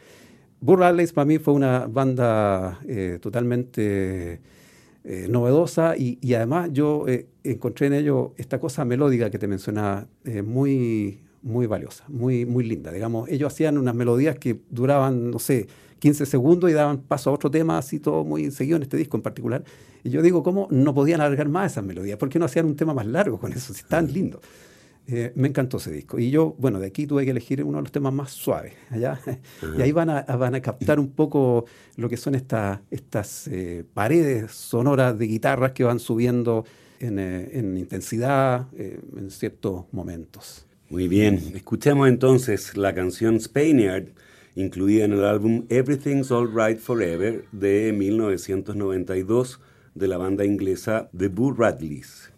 Burr 0.61 0.79
Radleys 0.81 1.13
para 1.13 1.27
mí 1.27 1.39
fue 1.39 1.55
una 1.55 1.87
banda 1.87 2.81
eh, 2.89 3.19
totalmente 3.21 4.41
eh, 5.07 5.27
novedosa 5.29 5.99
y, 5.99 6.19
y, 6.23 6.33
además 6.33 6.71
yo 6.73 7.05
eh, 7.07 7.27
encontré 7.43 7.89
en 7.89 7.93
ello 7.93 8.33
esta 8.39 8.59
cosa 8.59 8.87
melódica 8.87 9.29
que 9.29 9.39
te 9.39 9.47
mencionaba, 9.47 10.07
eh, 10.25 10.41
muy, 10.41 11.21
muy 11.43 11.67
valiosa, 11.67 12.05
muy, 12.09 12.47
muy 12.47 12.65
linda. 12.65 12.91
Digamos, 12.91 13.29
ellos 13.29 13.53
hacían 13.53 13.77
unas 13.77 13.95
melodías 13.95 14.39
que 14.39 14.61
duraban, 14.71 15.31
no 15.31 15.39
sé, 15.39 15.67
15 15.99 16.25
segundos 16.25 16.71
y 16.71 16.73
daban 16.73 17.03
paso 17.03 17.29
a 17.29 17.35
otro 17.35 17.51
tema, 17.51 17.77
así 17.77 18.01
todo 18.01 18.25
muy 18.25 18.51
seguido 18.51 18.79
en 18.79 18.83
este 18.83 18.97
disco 18.97 19.19
en 19.19 19.23
particular. 19.23 19.63
Y 20.03 20.09
yo 20.09 20.23
digo, 20.23 20.43
¿cómo 20.43 20.69
no 20.71 20.95
podían 20.95 21.21
alargar 21.21 21.51
más 21.51 21.73
esas 21.73 21.85
melodías? 21.85 22.17
¿Por 22.17 22.31
qué 22.31 22.39
no 22.39 22.47
hacían 22.47 22.65
un 22.65 22.77
tema 22.77 22.95
más 22.95 23.07
largo 23.07 23.39
con 23.39 23.53
eso? 23.53 23.75
Si 23.75 23.83
tan 23.85 24.11
lindo. 24.11 24.41
Eh, 25.07 25.33
me 25.35 25.49
encantó 25.49 25.77
ese 25.77 25.91
disco. 25.91 26.19
Y 26.19 26.31
yo, 26.31 26.57
bueno, 26.59 26.81
de 26.81 26.87
aquí 26.87 27.07
tuve 27.07 27.25
que 27.25 27.31
elegir 27.31 27.63
uno 27.63 27.79
de 27.79 27.83
los 27.83 27.93
temas 27.93 28.13
más 28.13 28.31
suaves. 28.31 28.73
¿allá? 28.91 29.21
Uh 29.27 29.31
-huh. 29.67 29.79
Y 29.79 29.83
ahí 29.83 29.93
van 29.93 30.09
a, 30.11 30.23
van 30.23 30.55
a, 30.55 30.61
captar 30.61 30.99
un 30.99 31.11
poco 31.11 31.67
lo 31.97 32.09
que 32.09 32.17
son 32.17 32.35
esta, 32.35 32.83
estas 32.91 33.49
eh, 33.49 33.85
paredes 33.93 34.53
sonoras 34.53 35.19
de 35.19 35.27
guitarras 35.27 35.73
que 35.73 35.85
van 35.85 35.99
subiendo 35.99 36.65
en, 37.01 37.19
eh, 37.19 37.51
en 37.53 37.77
intensidad 37.77 38.67
en 38.77 39.31
ciertos 39.31 39.85
momentos. 39.93 40.67
Muy 40.89 41.09
bien. 41.09 41.41
Escuchemos 41.55 42.09
entonces 42.09 42.77
la 42.77 42.95
canción 42.95 43.41
Spaniard, 43.41 44.09
incluida 44.55 45.05
en 45.05 45.13
el 45.13 45.25
álbum 45.25 45.67
Everything's 45.69 46.31
All 46.31 46.49
Right 46.55 46.79
Forever 46.79 47.45
de 47.53 47.93
1992 47.93 49.61
de 49.95 50.09
la 50.09 50.17
banda 50.17 50.45
inglesa 50.45 51.11
The 51.17 51.29
Boo 51.29 51.53
Radleys. 51.53 52.34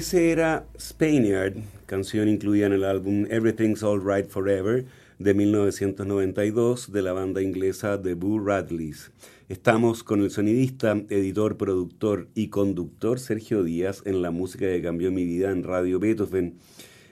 Ese 0.00 0.30
era 0.30 0.66
Spaniard, 0.80 1.56
canción 1.84 2.26
incluida 2.26 2.64
en 2.64 2.72
el 2.72 2.84
álbum 2.84 3.26
Everything's 3.28 3.82
Alright 3.82 4.30
Forever 4.30 4.86
de 5.18 5.34
1992 5.34 6.90
de 6.90 7.02
la 7.02 7.12
banda 7.12 7.42
inglesa 7.42 8.00
The 8.00 8.14
Boo 8.14 8.38
Radleys. 8.42 9.10
Estamos 9.50 10.02
con 10.02 10.22
el 10.22 10.30
sonidista, 10.30 10.92
editor, 11.10 11.58
productor 11.58 12.28
y 12.34 12.48
conductor 12.48 13.20
Sergio 13.20 13.62
Díaz 13.62 14.00
en 14.06 14.22
la 14.22 14.30
música 14.30 14.64
que 14.64 14.80
cambió 14.80 15.12
mi 15.12 15.26
vida 15.26 15.50
en 15.50 15.64
Radio 15.64 16.00
Beethoven. 16.00 16.54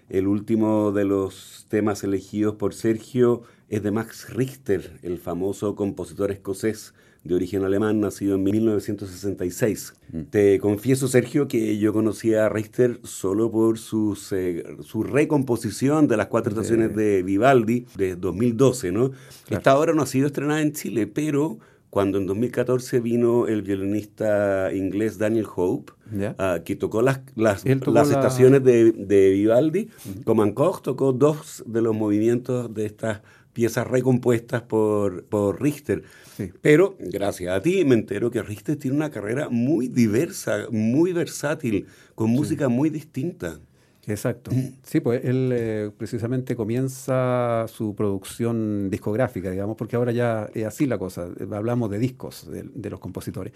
El 0.08 0.26
último 0.26 0.90
de 0.90 1.04
los 1.04 1.66
temas 1.68 2.02
elegidos 2.04 2.54
por 2.54 2.72
Sergio 2.72 3.42
es 3.68 3.82
de 3.82 3.90
Max 3.90 4.32
Richter, 4.32 4.98
el 5.02 5.18
famoso 5.18 5.76
compositor 5.76 6.30
escocés 6.30 6.94
de 7.24 7.34
origen 7.34 7.64
alemán, 7.64 8.00
nacido 8.00 8.36
en 8.36 8.42
1966. 8.44 9.94
Mm. 10.12 10.20
Te 10.30 10.58
confieso, 10.58 11.08
Sergio, 11.08 11.48
que 11.48 11.78
yo 11.78 11.92
conocía 11.92 12.46
a 12.46 12.48
Richter 12.48 13.00
solo 13.04 13.50
por 13.50 13.78
sus, 13.78 14.32
eh, 14.32 14.64
su 14.82 15.02
recomposición 15.02 16.08
de 16.08 16.16
las 16.16 16.26
cuatro 16.28 16.50
estaciones 16.52 16.94
de 16.94 17.22
Vivaldi 17.22 17.86
de 17.96 18.16
2012, 18.16 18.92
¿no? 18.92 19.10
Esta 19.50 19.78
obra 19.78 19.92
no 19.94 20.02
ha 20.02 20.06
sido 20.06 20.26
estrenada 20.26 20.62
en 20.62 20.72
Chile, 20.72 21.06
pero 21.06 21.58
cuando 21.90 22.18
en 22.18 22.26
2014 22.26 23.00
vino 23.00 23.46
el 23.46 23.62
violinista 23.62 24.72
inglés 24.74 25.16
Daniel 25.18 25.46
Hope, 25.56 25.92
ah, 26.38 26.60
que 26.64 26.76
tocó 26.76 27.00
las, 27.02 27.20
las, 27.34 27.64
Él 27.64 27.80
tocó 27.80 27.92
las 27.92 28.08
la- 28.08 28.14
estaciones 28.16 28.62
de, 28.62 28.92
de 28.92 29.30
Vivaldi, 29.30 29.88
Comancoch 30.24 30.82
tocó 30.82 31.12
dos 31.12 31.62
de 31.66 31.80
los 31.82 31.94
movimientos 31.96 32.72
de 32.74 32.86
estas 32.86 33.22
piezas 33.54 33.86
recompuestas 33.86 34.62
por, 34.62 35.24
por 35.24 35.60
Richter. 35.62 36.02
Sí. 36.38 36.52
Pero 36.62 36.94
gracias 37.00 37.52
a 37.52 37.60
ti 37.60 37.84
me 37.84 37.94
entero 37.96 38.30
que 38.30 38.40
Richter 38.42 38.76
tiene 38.76 38.96
una 38.96 39.10
carrera 39.10 39.48
muy 39.50 39.88
diversa, 39.88 40.66
muy 40.70 41.12
versátil, 41.12 41.86
con 42.14 42.30
música 42.30 42.68
muy 42.68 42.90
distinta. 42.90 43.58
Exacto. 44.06 44.52
Sí, 44.84 45.00
pues 45.00 45.22
él 45.24 45.50
eh, 45.52 45.90
precisamente 45.98 46.54
comienza 46.56 47.66
su 47.68 47.94
producción 47.96 48.88
discográfica, 48.88 49.50
digamos, 49.50 49.76
porque 49.76 49.96
ahora 49.96 50.12
ya 50.12 50.48
es 50.54 50.64
así 50.64 50.86
la 50.86 50.96
cosa. 50.96 51.28
Hablamos 51.50 51.90
de 51.90 51.98
discos 51.98 52.48
de, 52.50 52.62
de 52.72 52.88
los 52.90 53.00
compositores. 53.00 53.52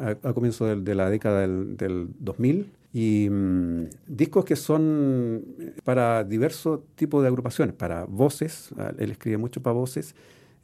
A, 0.00 0.10
a 0.28 0.32
comienzo 0.32 0.64
del- 0.66 0.84
de, 0.84 0.94
la 0.94 1.08
década 1.10 1.42
del, 1.42 1.76
del 1.76 2.08
2000 2.18 2.66
y 2.94 3.28
mm, 3.30 3.84
discos 4.08 4.44
que 4.46 4.56
son 4.56 5.42
eh, 5.60 5.72
para 5.84 6.24
diversos 6.24 6.80
tipos 6.96 7.22
de 7.22 7.28
agrupaciones, 7.28 7.74
para 7.74 8.04
voces, 8.06 8.70
ah, 8.78 8.92
él 8.98 9.10
escribe 9.10 9.36
mucho 9.38 9.62
para 9.62 9.74
voces, 9.74 10.14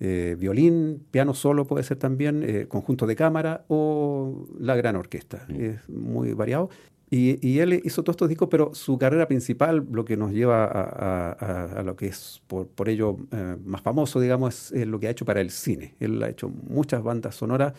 eh, 0.01 0.37
violín, 0.39 1.05
piano 1.11 1.35
solo 1.35 1.65
puede 1.67 1.85
ser 1.85 1.97
también, 1.99 2.43
eh, 2.43 2.67
conjunto 2.69 3.07
de 3.07 3.15
cámara 3.17 3.65
o 3.69 4.47
la 4.59 4.75
gran 4.77 4.97
orquesta. 4.97 5.47
Es 5.57 5.89
muy 5.89 6.33
variado. 6.35 6.71
Y, 7.11 7.47
y 7.47 7.59
él 7.59 7.75
hizo 7.85 8.03
todos 8.03 8.15
estos 8.15 8.29
discos, 8.31 8.49
pero 8.51 8.75
su 8.75 8.97
carrera 8.97 9.29
principal, 9.29 9.87
lo 9.93 10.05
que 10.05 10.17
nos 10.17 10.33
lleva 10.33 10.65
a, 10.65 10.81
a- 10.83 11.33
a- 11.33 11.81
a 11.81 11.83
lo 11.83 11.95
que 11.95 12.07
es 12.07 12.41
por, 12.47 12.67
por 12.69 12.89
ello 12.89 13.19
eh, 13.31 13.57
más 13.65 13.83
famoso, 13.83 14.19
digamos, 14.19 14.73
es, 14.73 14.81
es 14.81 14.87
lo 14.87 14.99
que 14.99 15.09
ha 15.09 15.11
hecho 15.11 15.27
para 15.27 15.43
el 15.43 15.51
cine. 15.51 15.95
Él 16.01 16.23
ha 16.23 16.31
hecho 16.31 16.49
muchas 16.49 17.03
bandas 17.03 17.35
sonoras 17.35 17.75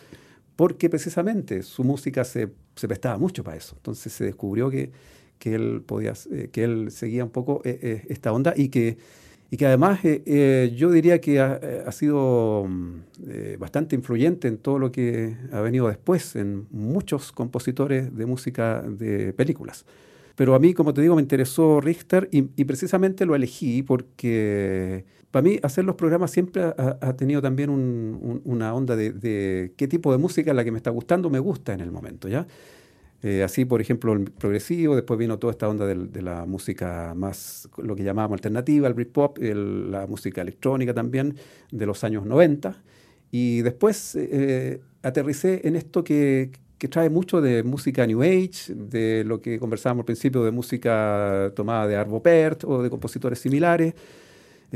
porque 0.56 0.88
precisamente 0.88 1.64
su 1.64 1.82
música 1.82 2.22
se, 2.24 2.48
se 2.76 2.86
prestaba 2.86 3.18
mucho 3.18 3.42
para 3.42 3.56
eso. 3.56 3.74
Entonces 3.76 4.12
se 4.12 4.24
descubrió 4.24 4.70
que, 4.70 4.92
que 5.40 5.56
él 5.56 5.82
podía, 5.84 6.12
eh, 6.30 6.48
que 6.52 6.62
él 6.62 6.92
seguía 6.92 7.24
un 7.24 7.30
poco 7.30 7.60
eh, 7.64 7.76
eh, 7.82 8.06
esta 8.08 8.32
onda 8.32 8.54
y 8.56 8.68
que, 8.68 8.98
y 9.50 9.56
que 9.56 9.66
además 9.66 10.04
eh, 10.04 10.22
eh, 10.26 10.72
yo 10.76 10.90
diría 10.90 11.20
que 11.20 11.40
ha, 11.40 11.58
eh, 11.62 11.82
ha 11.86 11.92
sido 11.92 12.66
mm, 12.68 12.94
eh, 13.28 13.56
bastante 13.58 13.94
influyente 13.94 14.48
en 14.48 14.58
todo 14.58 14.78
lo 14.78 14.90
que 14.92 15.36
ha 15.52 15.60
venido 15.60 15.88
después, 15.88 16.34
en 16.36 16.66
muchos 16.70 17.32
compositores 17.32 18.14
de 18.16 18.26
música 18.26 18.82
de 18.82 19.32
películas. 19.32 19.84
Pero 20.36 20.54
a 20.54 20.58
mí, 20.58 20.74
como 20.74 20.92
te 20.92 21.00
digo, 21.02 21.14
me 21.14 21.22
interesó 21.22 21.80
Richter 21.80 22.28
y, 22.32 22.48
y 22.56 22.64
precisamente 22.64 23.24
lo 23.26 23.36
elegí 23.36 23.82
porque 23.84 25.04
para 25.30 25.42
mí 25.44 25.58
hacer 25.62 25.84
los 25.84 25.94
programas 25.96 26.30
siempre 26.32 26.62
ha, 26.64 26.98
ha 27.00 27.16
tenido 27.16 27.40
también 27.42 27.70
un- 27.70 28.18
un- 28.20 28.42
una 28.44 28.74
onda 28.74 28.96
de, 28.96 29.12
de 29.12 29.72
qué 29.76 29.86
tipo 29.88 30.10
de 30.12 30.18
música 30.18 30.50
es 30.50 30.56
la 30.56 30.64
que 30.64 30.72
me 30.72 30.78
está 30.78 30.90
gustando, 30.90 31.30
me 31.30 31.38
gusta 31.38 31.72
en 31.72 31.80
el 31.80 31.90
momento, 31.92 32.28
¿ya? 32.28 32.46
Eh, 33.26 33.42
así, 33.42 33.64
por 33.64 33.80
ejemplo, 33.80 34.12
el 34.12 34.24
progresivo, 34.30 34.94
después 34.94 35.18
vino 35.18 35.38
toda 35.38 35.52
esta 35.52 35.66
onda 35.66 35.86
del- 35.86 36.12
de, 36.12 36.20
la 36.20 36.44
música 36.44 37.14
más, 37.16 37.66
lo 37.78 37.96
que 37.96 38.04
llamábamos 38.04 38.36
alternativa, 38.36 38.86
el 38.86 38.92
Britpop, 38.92 39.38
el- 39.38 39.90
la 39.90 40.06
música 40.06 40.42
electrónica 40.42 40.92
también, 40.92 41.34
de 41.72 41.86
los 41.86 42.04
años 42.04 42.26
90. 42.26 42.82
Y 43.30 43.62
después 43.62 44.14
eh, 44.16 44.80
aterricé 45.02 45.66
en 45.66 45.74
esto 45.76 46.04
que, 46.04 46.50
que 46.76 46.86
trae 46.88 47.08
mucho 47.08 47.40
de 47.40 47.62
música 47.62 48.06
New 48.06 48.20
Age, 48.22 48.74
de 48.74 49.24
lo 49.24 49.40
que 49.40 49.58
conversábamos 49.58 50.02
al 50.02 50.06
principio, 50.06 50.44
de 50.44 50.50
música 50.50 51.50
tomada 51.56 51.86
de 51.86 51.96
Arvo 51.96 52.22
Pärt 52.22 52.64
o 52.64 52.82
de 52.82 52.90
compositores 52.90 53.38
similares. 53.38 53.94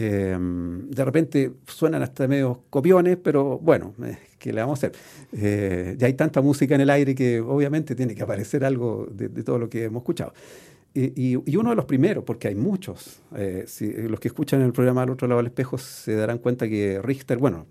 Eh, 0.01 0.39
de 0.39 1.05
repente 1.05 1.55
suenan 1.67 2.03
hasta 2.03 2.29
medio 2.29 2.63
copiones, 2.71 3.17
pero 3.17 3.59
bueno, 3.59 3.95
eh, 4.05 4.17
¿qué 4.39 4.53
le 4.53 4.61
vamos 4.61 4.79
a 4.79 4.87
hacer? 4.87 4.93
Eh, 5.33 5.97
ya 5.99 6.07
hay 6.07 6.15
tanta 6.15 6.41
música 6.41 6.77
en 6.77 6.83
el 6.83 6.91
aire 6.91 7.17
que 7.17 7.41
obviamente 7.41 7.97
tiene 7.97 8.15
que 8.15 8.23
aparecer 8.23 8.65
algo 8.65 9.09
de, 9.11 9.29
todo 9.43 9.59
lo 9.59 9.69
que 9.69 9.83
hemos 9.85 10.03
escuchado. 10.03 10.33
Y, 10.95 11.35
uno 11.57 11.71
de 11.71 11.77
los 11.77 11.85
primeros, 11.85 12.23
porque 12.23 12.47
hay 12.47 12.55
muchos, 12.55 13.23
eh, 13.35 13.65
si- 13.67 13.93
los 13.93 14.21
que 14.21 14.29
escuchan 14.29 14.63
el 14.63 14.73
programa 14.73 15.03
al 15.03 15.11
otro 15.11 15.27
lado 15.27 15.39
del 15.39 15.49
espejo 15.49 15.79
se 15.79 16.15
darán 16.15 16.39
cuenta 16.39 16.69
que 16.69 17.03
Richter, 17.03 17.39
bueno, 17.39 17.67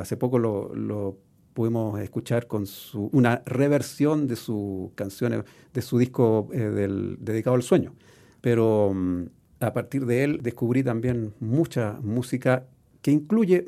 hace 0.00 0.16
poco 0.16 0.38
lo, 0.38 0.72
lo 0.72 1.18
pudimos 1.52 1.98
escuchar 2.00 2.46
con 2.46 2.66
su, 2.66 3.08
una 3.12 3.42
reversión 3.44 4.28
de 4.28 4.36
sus 4.36 4.92
canciones, 4.94 5.42
de 5.74 5.82
su 5.82 5.98
disco 5.98 6.48
dedicado 6.52 7.56
al 7.56 7.62
sueño. 7.62 7.92
Pero 8.40 8.92
mm, 8.94 9.24
a 9.60 9.72
partir 9.72 10.06
de 10.06 10.24
él 10.24 10.40
descubrí 10.42 10.82
también 10.82 11.34
mucha 11.40 11.98
música 12.02 12.64
que 13.02 13.10
incluye 13.10 13.64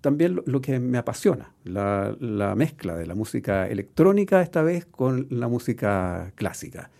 también 0.00 0.40
lo, 0.44 0.60
que 0.60 0.78
me 0.80 0.98
apasiona, 0.98 1.54
la, 1.64 2.14
la, 2.20 2.54
mezcla 2.54 2.96
de 2.96 3.06
la 3.06 3.14
música 3.14 3.68
electrónica 3.68 4.42
esta 4.42 4.62
vez 4.62 4.84
con 4.84 5.28
la 5.30 5.48
música 5.48 6.32
clásica. 6.34 6.90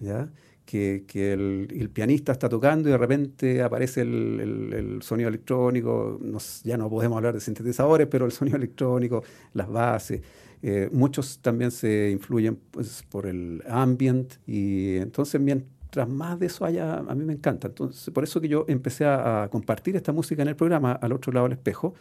¿ya? 0.00 0.28
Que, 0.64 1.04
que 1.06 1.32
el, 1.32 1.90
pianista 1.92 2.32
está 2.32 2.48
tocando 2.48 2.88
y 2.88 2.92
de 2.92 2.98
repente 2.98 3.62
aparece 3.62 4.02
el, 4.02 4.72
el, 4.72 5.02
sonido 5.02 5.28
electrónico, 5.28 6.18
ya 6.62 6.78
no 6.78 6.88
podemos 6.88 7.16
hablar 7.16 7.34
de 7.34 7.40
sintetizadores, 7.40 8.06
pero 8.06 8.24
el 8.24 8.32
sonido 8.32 8.56
electrónico, 8.56 9.22
las 9.52 9.68
bases. 9.68 10.22
Eh, 10.62 10.88
muchos 10.92 11.40
también 11.40 11.70
se 11.70 12.10
influyen 12.10 12.58
pues, 12.70 13.04
por 13.10 13.26
el 13.26 13.62
ambient 13.68 14.36
y 14.46 14.96
entonces 14.96 15.38
mientras 15.94 16.08
más 16.08 16.38
de 16.40 16.46
eso 16.46 16.64
haya, 16.64 16.98
a 16.98 17.14
mí 17.14 17.24
me 17.24 17.32
encanta. 17.32 17.68
Entonces, 17.68 18.12
por 18.12 18.24
eso 18.24 18.40
que 18.40 18.48
yo 18.48 18.64
empecé 18.68 19.04
a, 19.04 19.48
compartir 19.50 19.96
esta 19.96 20.12
música 20.12 20.42
en 20.42 20.48
el 20.48 20.56
programa 20.56 20.92
al 20.92 21.12
otro 21.12 21.32
lado 21.32 21.46
del 21.46 21.52
espejo 21.52 21.94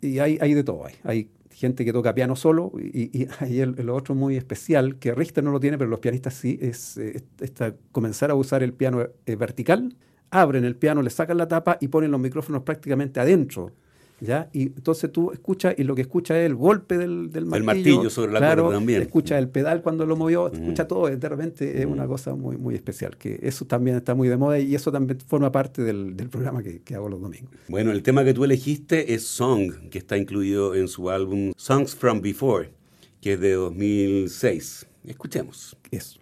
y 0.00 0.18
hay, 0.18 0.38
hay 0.40 0.54
de 0.54 0.62
todo. 0.62 0.84
Hay, 0.86 0.94
hay 1.02 1.30
gente 1.50 1.84
que 1.84 1.92
toca 1.92 2.14
piano 2.14 2.36
solo 2.36 2.72
y, 2.78 3.22
y 3.22 3.28
hay 3.40 3.60
el, 3.60 3.90
otro 3.90 4.14
muy 4.14 4.36
especial, 4.36 4.96
que 4.98 5.14
Richter 5.14 5.42
no 5.42 5.50
lo 5.50 5.58
tiene, 5.58 5.76
pero 5.76 5.90
los 5.90 5.98
pianistas 6.00 6.34
sí, 6.34 6.58
es, 6.60 6.96
eh, 6.98 7.22
comenzar 7.90 8.30
a 8.30 8.34
usar 8.34 8.62
el 8.62 8.72
piano 8.74 9.08
eh, 9.26 9.36
vertical, 9.36 9.96
abren 10.30 10.64
el 10.64 10.76
piano, 10.76 11.02
le 11.02 11.10
sacan 11.10 11.36
la 11.36 11.48
tapa 11.48 11.78
y 11.80 11.88
ponen 11.88 12.12
los 12.12 12.20
micrófonos 12.20 12.62
prácticamente 12.62 13.18
adentro 13.18 13.72
¿ya? 14.20 14.48
Y 14.52 14.62
entonces 14.62 15.10
tú 15.10 15.32
escuchas, 15.32 15.74
y 15.76 15.84
lo 15.84 15.94
que 15.94 16.02
escuchas 16.02 16.38
es 16.38 16.46
el 16.46 16.54
golpe 16.54 16.98
del, 16.98 17.30
del 17.30 17.46
martillo. 17.46 17.56
El 17.56 17.64
martillo 17.64 18.10
sobre 18.10 18.32
la 18.32 18.38
claro, 18.38 18.70
también. 18.70 19.02
Escuchas 19.02 19.38
el 19.38 19.48
pedal 19.48 19.82
cuando 19.82 20.06
lo 20.06 20.16
movió, 20.16 20.52
escucha 20.52 20.86
todo, 20.86 21.08
de 21.08 21.28
repente 21.28 21.80
es 21.80 21.86
una 21.86 22.06
cosa 22.06 22.34
muy, 22.34 22.56
muy 22.56 22.74
especial, 22.74 23.16
que 23.16 23.38
eso 23.42 23.64
también 23.64 23.96
está 23.96 24.14
muy 24.14 24.28
de 24.28 24.36
moda 24.36 24.58
y 24.58 24.74
eso 24.74 24.92
también 24.92 25.18
forma 25.20 25.50
parte 25.50 25.82
del, 25.82 26.16
del 26.16 26.28
programa 26.28 26.62
que, 26.62 26.80
que, 26.82 26.94
hago 26.94 27.08
los 27.08 27.20
domingos. 27.20 27.50
Bueno, 27.68 27.90
el 27.92 28.02
tema 28.02 28.24
que 28.24 28.34
tú 28.34 28.44
elegiste 28.44 29.14
es 29.14 29.24
Song, 29.24 29.72
que 29.90 29.98
está 29.98 30.16
incluido 30.16 30.74
en 30.74 30.88
su 30.88 31.10
álbum 31.10 31.52
Songs 31.56 31.94
from 31.94 32.20
Before, 32.20 32.70
que 33.20 33.34
es 33.34 33.40
de 33.40 33.52
2006. 33.52 34.86
Escuchemos. 35.04 35.76
Eso. 35.90 36.19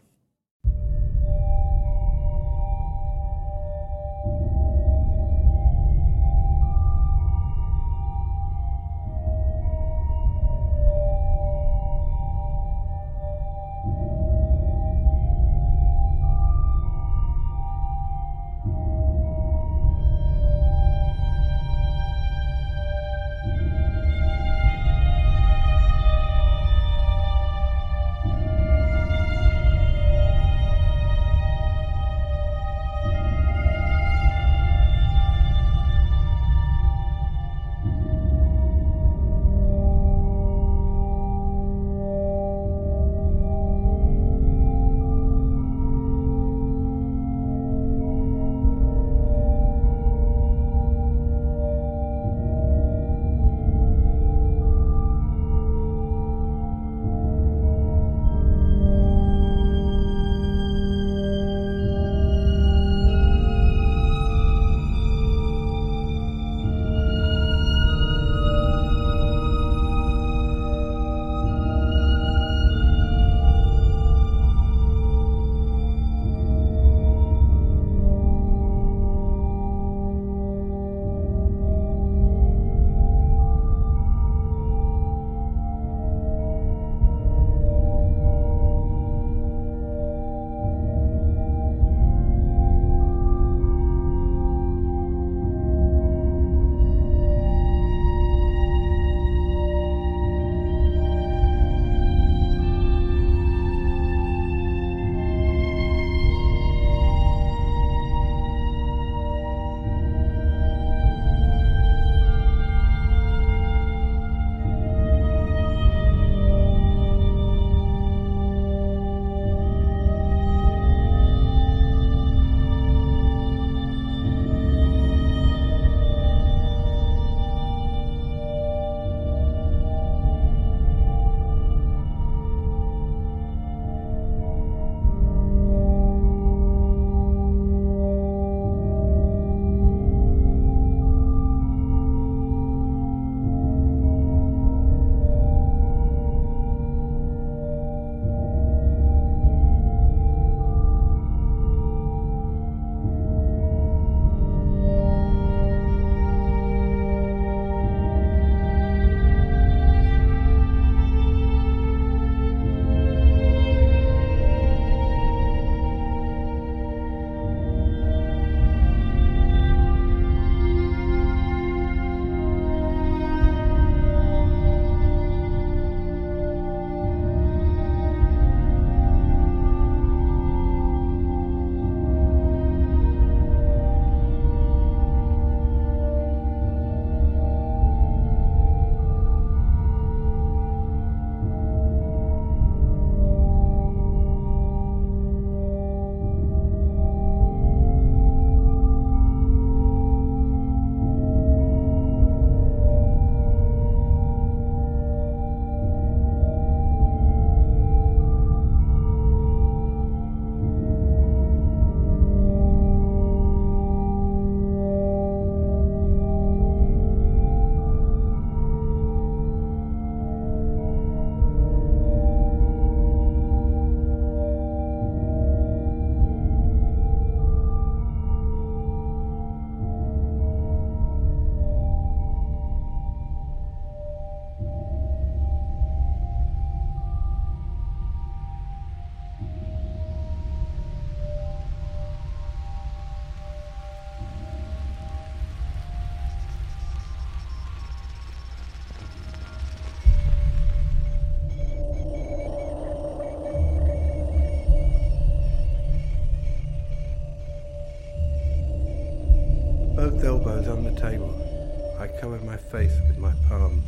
Elbows 260.59 260.77
on 260.77 260.85
the 260.85 261.01
table, 261.01 261.97
I 262.01 262.09
covered 262.21 262.45
my 262.45 262.57
face 262.57 262.93
with 263.07 263.19
my 263.19 263.33
palms. 263.49 263.85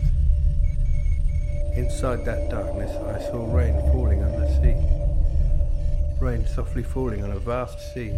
Inside 1.74 2.24
that 2.24 2.50
darkness, 2.50 2.90
I 2.90 3.18
saw 3.30 3.52
rain 3.52 3.74
falling 3.92 4.22
on 4.22 4.40
the 4.40 4.48
sea. 4.60 6.24
Rain 6.24 6.46
softly 6.46 6.82
falling 6.82 7.24
on 7.24 7.32
a 7.32 7.38
vast 7.38 7.94
sea 7.94 8.12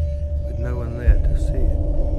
with 0.46 0.58
no 0.58 0.76
one 0.76 0.98
there 0.98 1.14
to 1.14 1.38
see 1.38 1.54
it. 1.54 2.11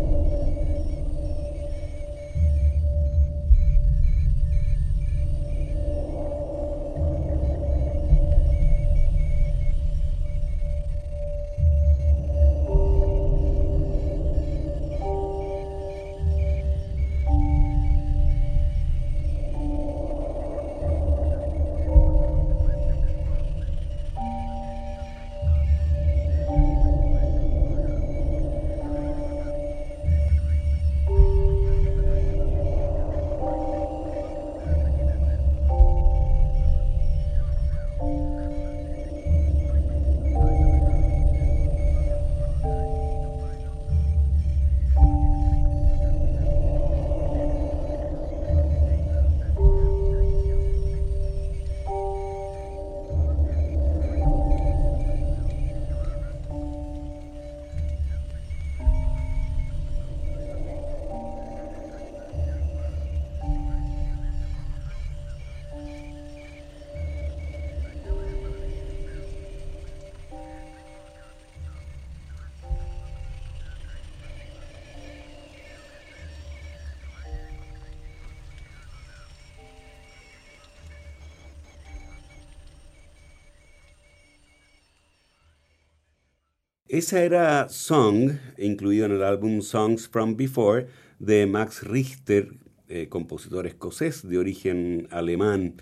Esa 86.93 87.23
era 87.23 87.69
Song, 87.69 88.33
incluido 88.55 89.07
en 89.07 89.13
el 89.13 89.23
álbum 89.23 89.63
Songs 89.63 90.07
from 90.07 90.37
Before 90.37 90.85
de 91.17 91.47
Max 91.47 91.81
Richter, 91.81 92.53
eh, 92.87 93.07
compositor 93.09 93.65
escocés 93.65 94.29
de 94.29 94.37
origen 94.37 95.07
alemán. 95.09 95.73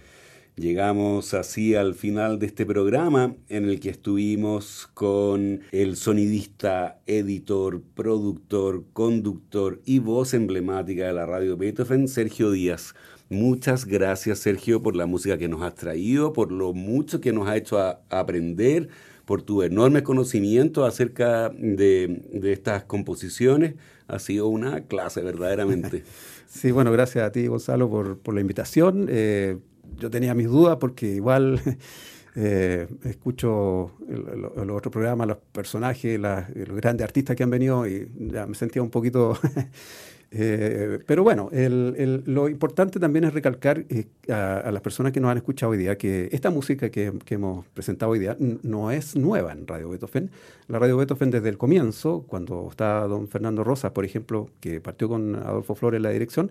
Llegamos 0.55 1.33
así 1.33 1.75
al 1.75 1.95
final 1.95 2.39
de 2.39 2.45
este 2.45 2.65
programa 2.65 3.35
en 3.49 3.65
el 3.65 3.81
que 3.81 3.89
estuvimos 3.89 4.89
con 4.93 5.59
el 5.73 5.97
sonidista, 5.97 7.01
editor, 7.07 7.81
productor, 7.93 8.85
conductor 8.93 9.81
y 9.83 9.99
voz 9.99 10.33
emblemática 10.33 11.07
de 11.07 11.13
la 11.13 11.25
radio 11.25 11.57
Beethoven, 11.57 12.07
Sergio 12.07 12.51
Díaz. 12.51 12.95
Muchas 13.27 13.83
gracias 13.83 14.39
Sergio 14.39 14.81
por 14.81 14.95
la 14.95 15.07
música 15.07 15.37
que 15.37 15.49
nos 15.49 15.61
has 15.61 15.75
traído, 15.75 16.31
por 16.31 16.53
lo 16.53 16.71
mucho 16.73 17.19
que 17.19 17.33
nos 17.33 17.49
ha 17.49 17.57
hecho 17.57 17.79
aprender, 18.09 18.87
por 19.25 19.41
tu 19.41 19.63
enorme 19.63 20.03
conocimiento 20.03 20.85
acerca 20.85 21.49
de, 21.49 22.21
estas 22.43 22.83
composiciones. 22.83 23.75
Ha 24.07 24.19
sido 24.19 24.47
una 24.47 24.81
clase 24.81 25.21
verdaderamente. 25.21 26.03
Sí, 26.51 26.71
bueno, 26.71 26.91
gracias 26.91 27.23
a 27.23 27.31
ti, 27.31 27.47
Gonzalo, 27.47 27.89
por, 27.89 28.17
por 28.17 28.33
la 28.33 28.41
invitación. 28.41 29.07
Eh, 29.09 29.57
yo 29.97 30.09
tenía 30.09 30.33
mis 30.33 30.47
dudas 30.47 30.75
porque 30.81 31.05
igual 31.07 31.61
eh, 32.35 32.87
escucho 33.05 33.93
los 34.09 34.75
otros 34.75 34.91
programas, 34.91 35.29
los 35.29 35.37
personajes, 35.37 36.19
los 36.19 36.75
grandes 36.75 37.05
artistas 37.05 37.37
que 37.37 37.43
han 37.43 37.49
venido 37.49 37.87
y 37.87 38.11
ya 38.19 38.47
me 38.47 38.55
sentía 38.55 38.81
un 38.81 38.89
poquito... 38.89 39.37
eh, 40.33 40.99
pero 41.05 41.23
bueno, 41.23 41.49
el- 41.51 41.93
el- 41.97 42.23
lo 42.25 42.47
importante 42.47 42.99
también 42.99 43.25
es 43.25 43.33
recalcar 43.33 43.83
eh, 43.89 44.05
a, 44.29 44.59
a 44.59 44.71
las 44.71 44.81
personas 44.81 45.11
que 45.11 45.19
nos 45.19 45.29
han 45.29 45.37
escuchado 45.37 45.73
hoy 45.73 45.77
día 45.77 45.97
que 45.97 46.29
esta 46.31 46.49
música 46.49 46.89
que, 46.89 47.11
que 47.25 47.35
hemos 47.35 47.65
presentado 47.67 48.11
hoy 48.13 48.19
día 48.19 48.37
no 48.63 48.91
es 48.91 49.15
nueva 49.17 49.51
en 49.51 49.67
Radio 49.67 49.89
Beethoven. 49.89 50.31
La 50.67 50.79
Radio 50.79 50.95
Beethoven 50.97 51.31
desde 51.31 51.49
el 51.49 51.57
comienzo, 51.57 52.23
cuando 52.27 52.67
está 52.71 53.01
don 53.07 53.27
Fernando 53.27 53.63
Rosas, 53.65 53.91
por 53.91 54.05
ejemplo, 54.05 54.49
que 54.61 54.79
partió 54.79 55.09
con 55.09 55.35
Adolfo 55.35 55.75
Flores 55.75 55.97
en 55.97 56.03
la 56.03 56.11
dirección, 56.11 56.49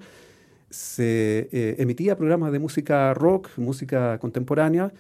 se 0.69 1.49
eh, 1.53 1.77
emitía 1.79 2.17
programas 2.17 2.53
de 2.53 2.59
música 2.59 3.13
rock, 3.15 3.49
música 3.57 4.19
contemporánea. 4.19 4.93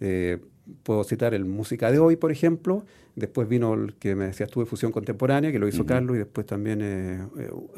eh, 0.00 0.38
puedo 0.82 1.02
citar 1.02 1.32
el 1.34 1.44
Música 1.46 1.90
de 1.90 1.98
Hoy, 1.98 2.16
por 2.16 2.30
ejemplo. 2.30 2.84
Después 3.18 3.48
vino 3.48 3.74
el 3.74 3.94
que 3.94 4.14
me 4.14 4.26
decías 4.26 4.48
tú 4.50 4.60
de 4.60 4.66
Fusión 4.66 4.92
Contemporánea, 4.92 5.50
que 5.52 5.58
lo 5.58 5.66
hizo 5.68 5.84
Carlos, 5.86 6.16
y 6.16 6.18
después 6.18 6.46
también 6.46 6.80
eh, 6.82 7.20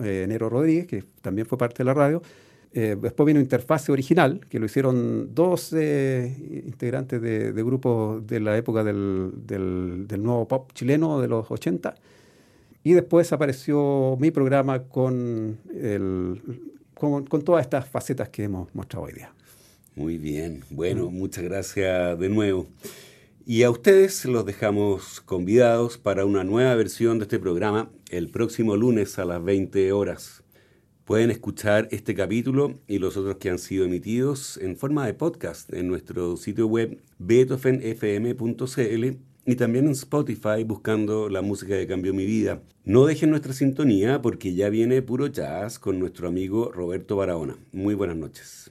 eh, 0.02 0.22
Enero 0.24 0.48
Rodríguez, 0.50 0.86
que 0.86 1.04
también 1.22 1.46
fue 1.46 1.56
parte 1.58 1.78
de 1.78 1.84
la 1.84 1.94
radio. 1.94 2.22
Eh, 2.72 2.96
después 3.00 3.26
vino 3.26 3.40
Interfase 3.40 3.90
Original, 3.90 4.40
que 4.48 4.58
lo 4.60 4.66
hicieron 4.66 5.34
dos 5.34 5.72
eh, 5.72 6.62
integrantes 6.66 7.20
de, 7.20 7.52
de 7.52 7.62
grupos 7.64 8.24
de 8.26 8.38
la 8.40 8.56
época 8.56 8.84
del, 8.84 9.32
del- 9.46 10.06
del 10.06 10.22
nuevo 10.22 10.46
pop 10.46 10.70
chileno 10.74 11.20
de 11.20 11.26
los 11.28 11.50
80. 11.50 11.94
Y 12.84 12.92
después 12.92 13.32
apareció 13.32 14.16
mi 14.20 14.30
programa 14.30 14.84
con, 14.84 15.58
el, 15.74 16.40
con, 16.94 17.26
con 17.26 17.42
todas 17.42 17.62
estas 17.62 17.88
facetas 17.88 18.28
que 18.28 18.44
hemos 18.44 18.72
mostrado 18.74 19.06
hoy 19.06 19.14
día. 19.14 19.32
Muy 19.96 20.16
bien, 20.16 20.60
bueno, 20.70 21.10
muchas 21.10 21.44
gracias 21.44 22.18
de 22.18 22.28
nuevo. 22.28 22.66
Y 23.50 23.64
a 23.64 23.70
ustedes 23.72 24.24
los 24.26 24.46
dejamos 24.46 25.20
convidados 25.22 25.98
para 25.98 26.24
una 26.24 26.44
nueva 26.44 26.72
versión 26.76 27.18
de 27.18 27.24
este 27.24 27.40
programa 27.40 27.90
el 28.08 28.30
próximo 28.30 28.76
lunes 28.76 29.18
a 29.18 29.24
las 29.24 29.42
20 29.42 29.90
horas. 29.90 30.44
Pueden 31.04 31.32
escuchar 31.32 31.88
este 31.90 32.14
capítulo 32.14 32.78
y 32.86 33.00
los 33.00 33.16
otros 33.16 33.38
que 33.38 33.50
han 33.50 33.58
sido 33.58 33.84
emitidos 33.84 34.56
en 34.58 34.76
forma 34.76 35.04
de 35.04 35.14
podcast 35.14 35.74
en 35.74 35.88
nuestro 35.88 36.36
sitio 36.36 36.68
web 36.68 37.02
beethovenfm.cl 37.18 39.16
y 39.46 39.56
también 39.56 39.86
en 39.86 39.92
Spotify 39.94 40.62
buscando 40.64 41.28
la 41.28 41.42
música 41.42 41.76
que 41.76 41.88
cambió 41.88 42.14
mi 42.14 42.26
vida. 42.26 42.62
No 42.84 43.04
dejen 43.04 43.30
nuestra 43.30 43.52
sintonía 43.52 44.22
porque 44.22 44.54
ya 44.54 44.68
viene 44.68 45.02
puro 45.02 45.26
jazz 45.26 45.80
con 45.80 45.98
nuestro 45.98 46.28
amigo 46.28 46.70
Roberto 46.70 47.16
Barahona. 47.16 47.56
Muy 47.72 47.94
buenas 47.94 48.16
noches. 48.16 48.70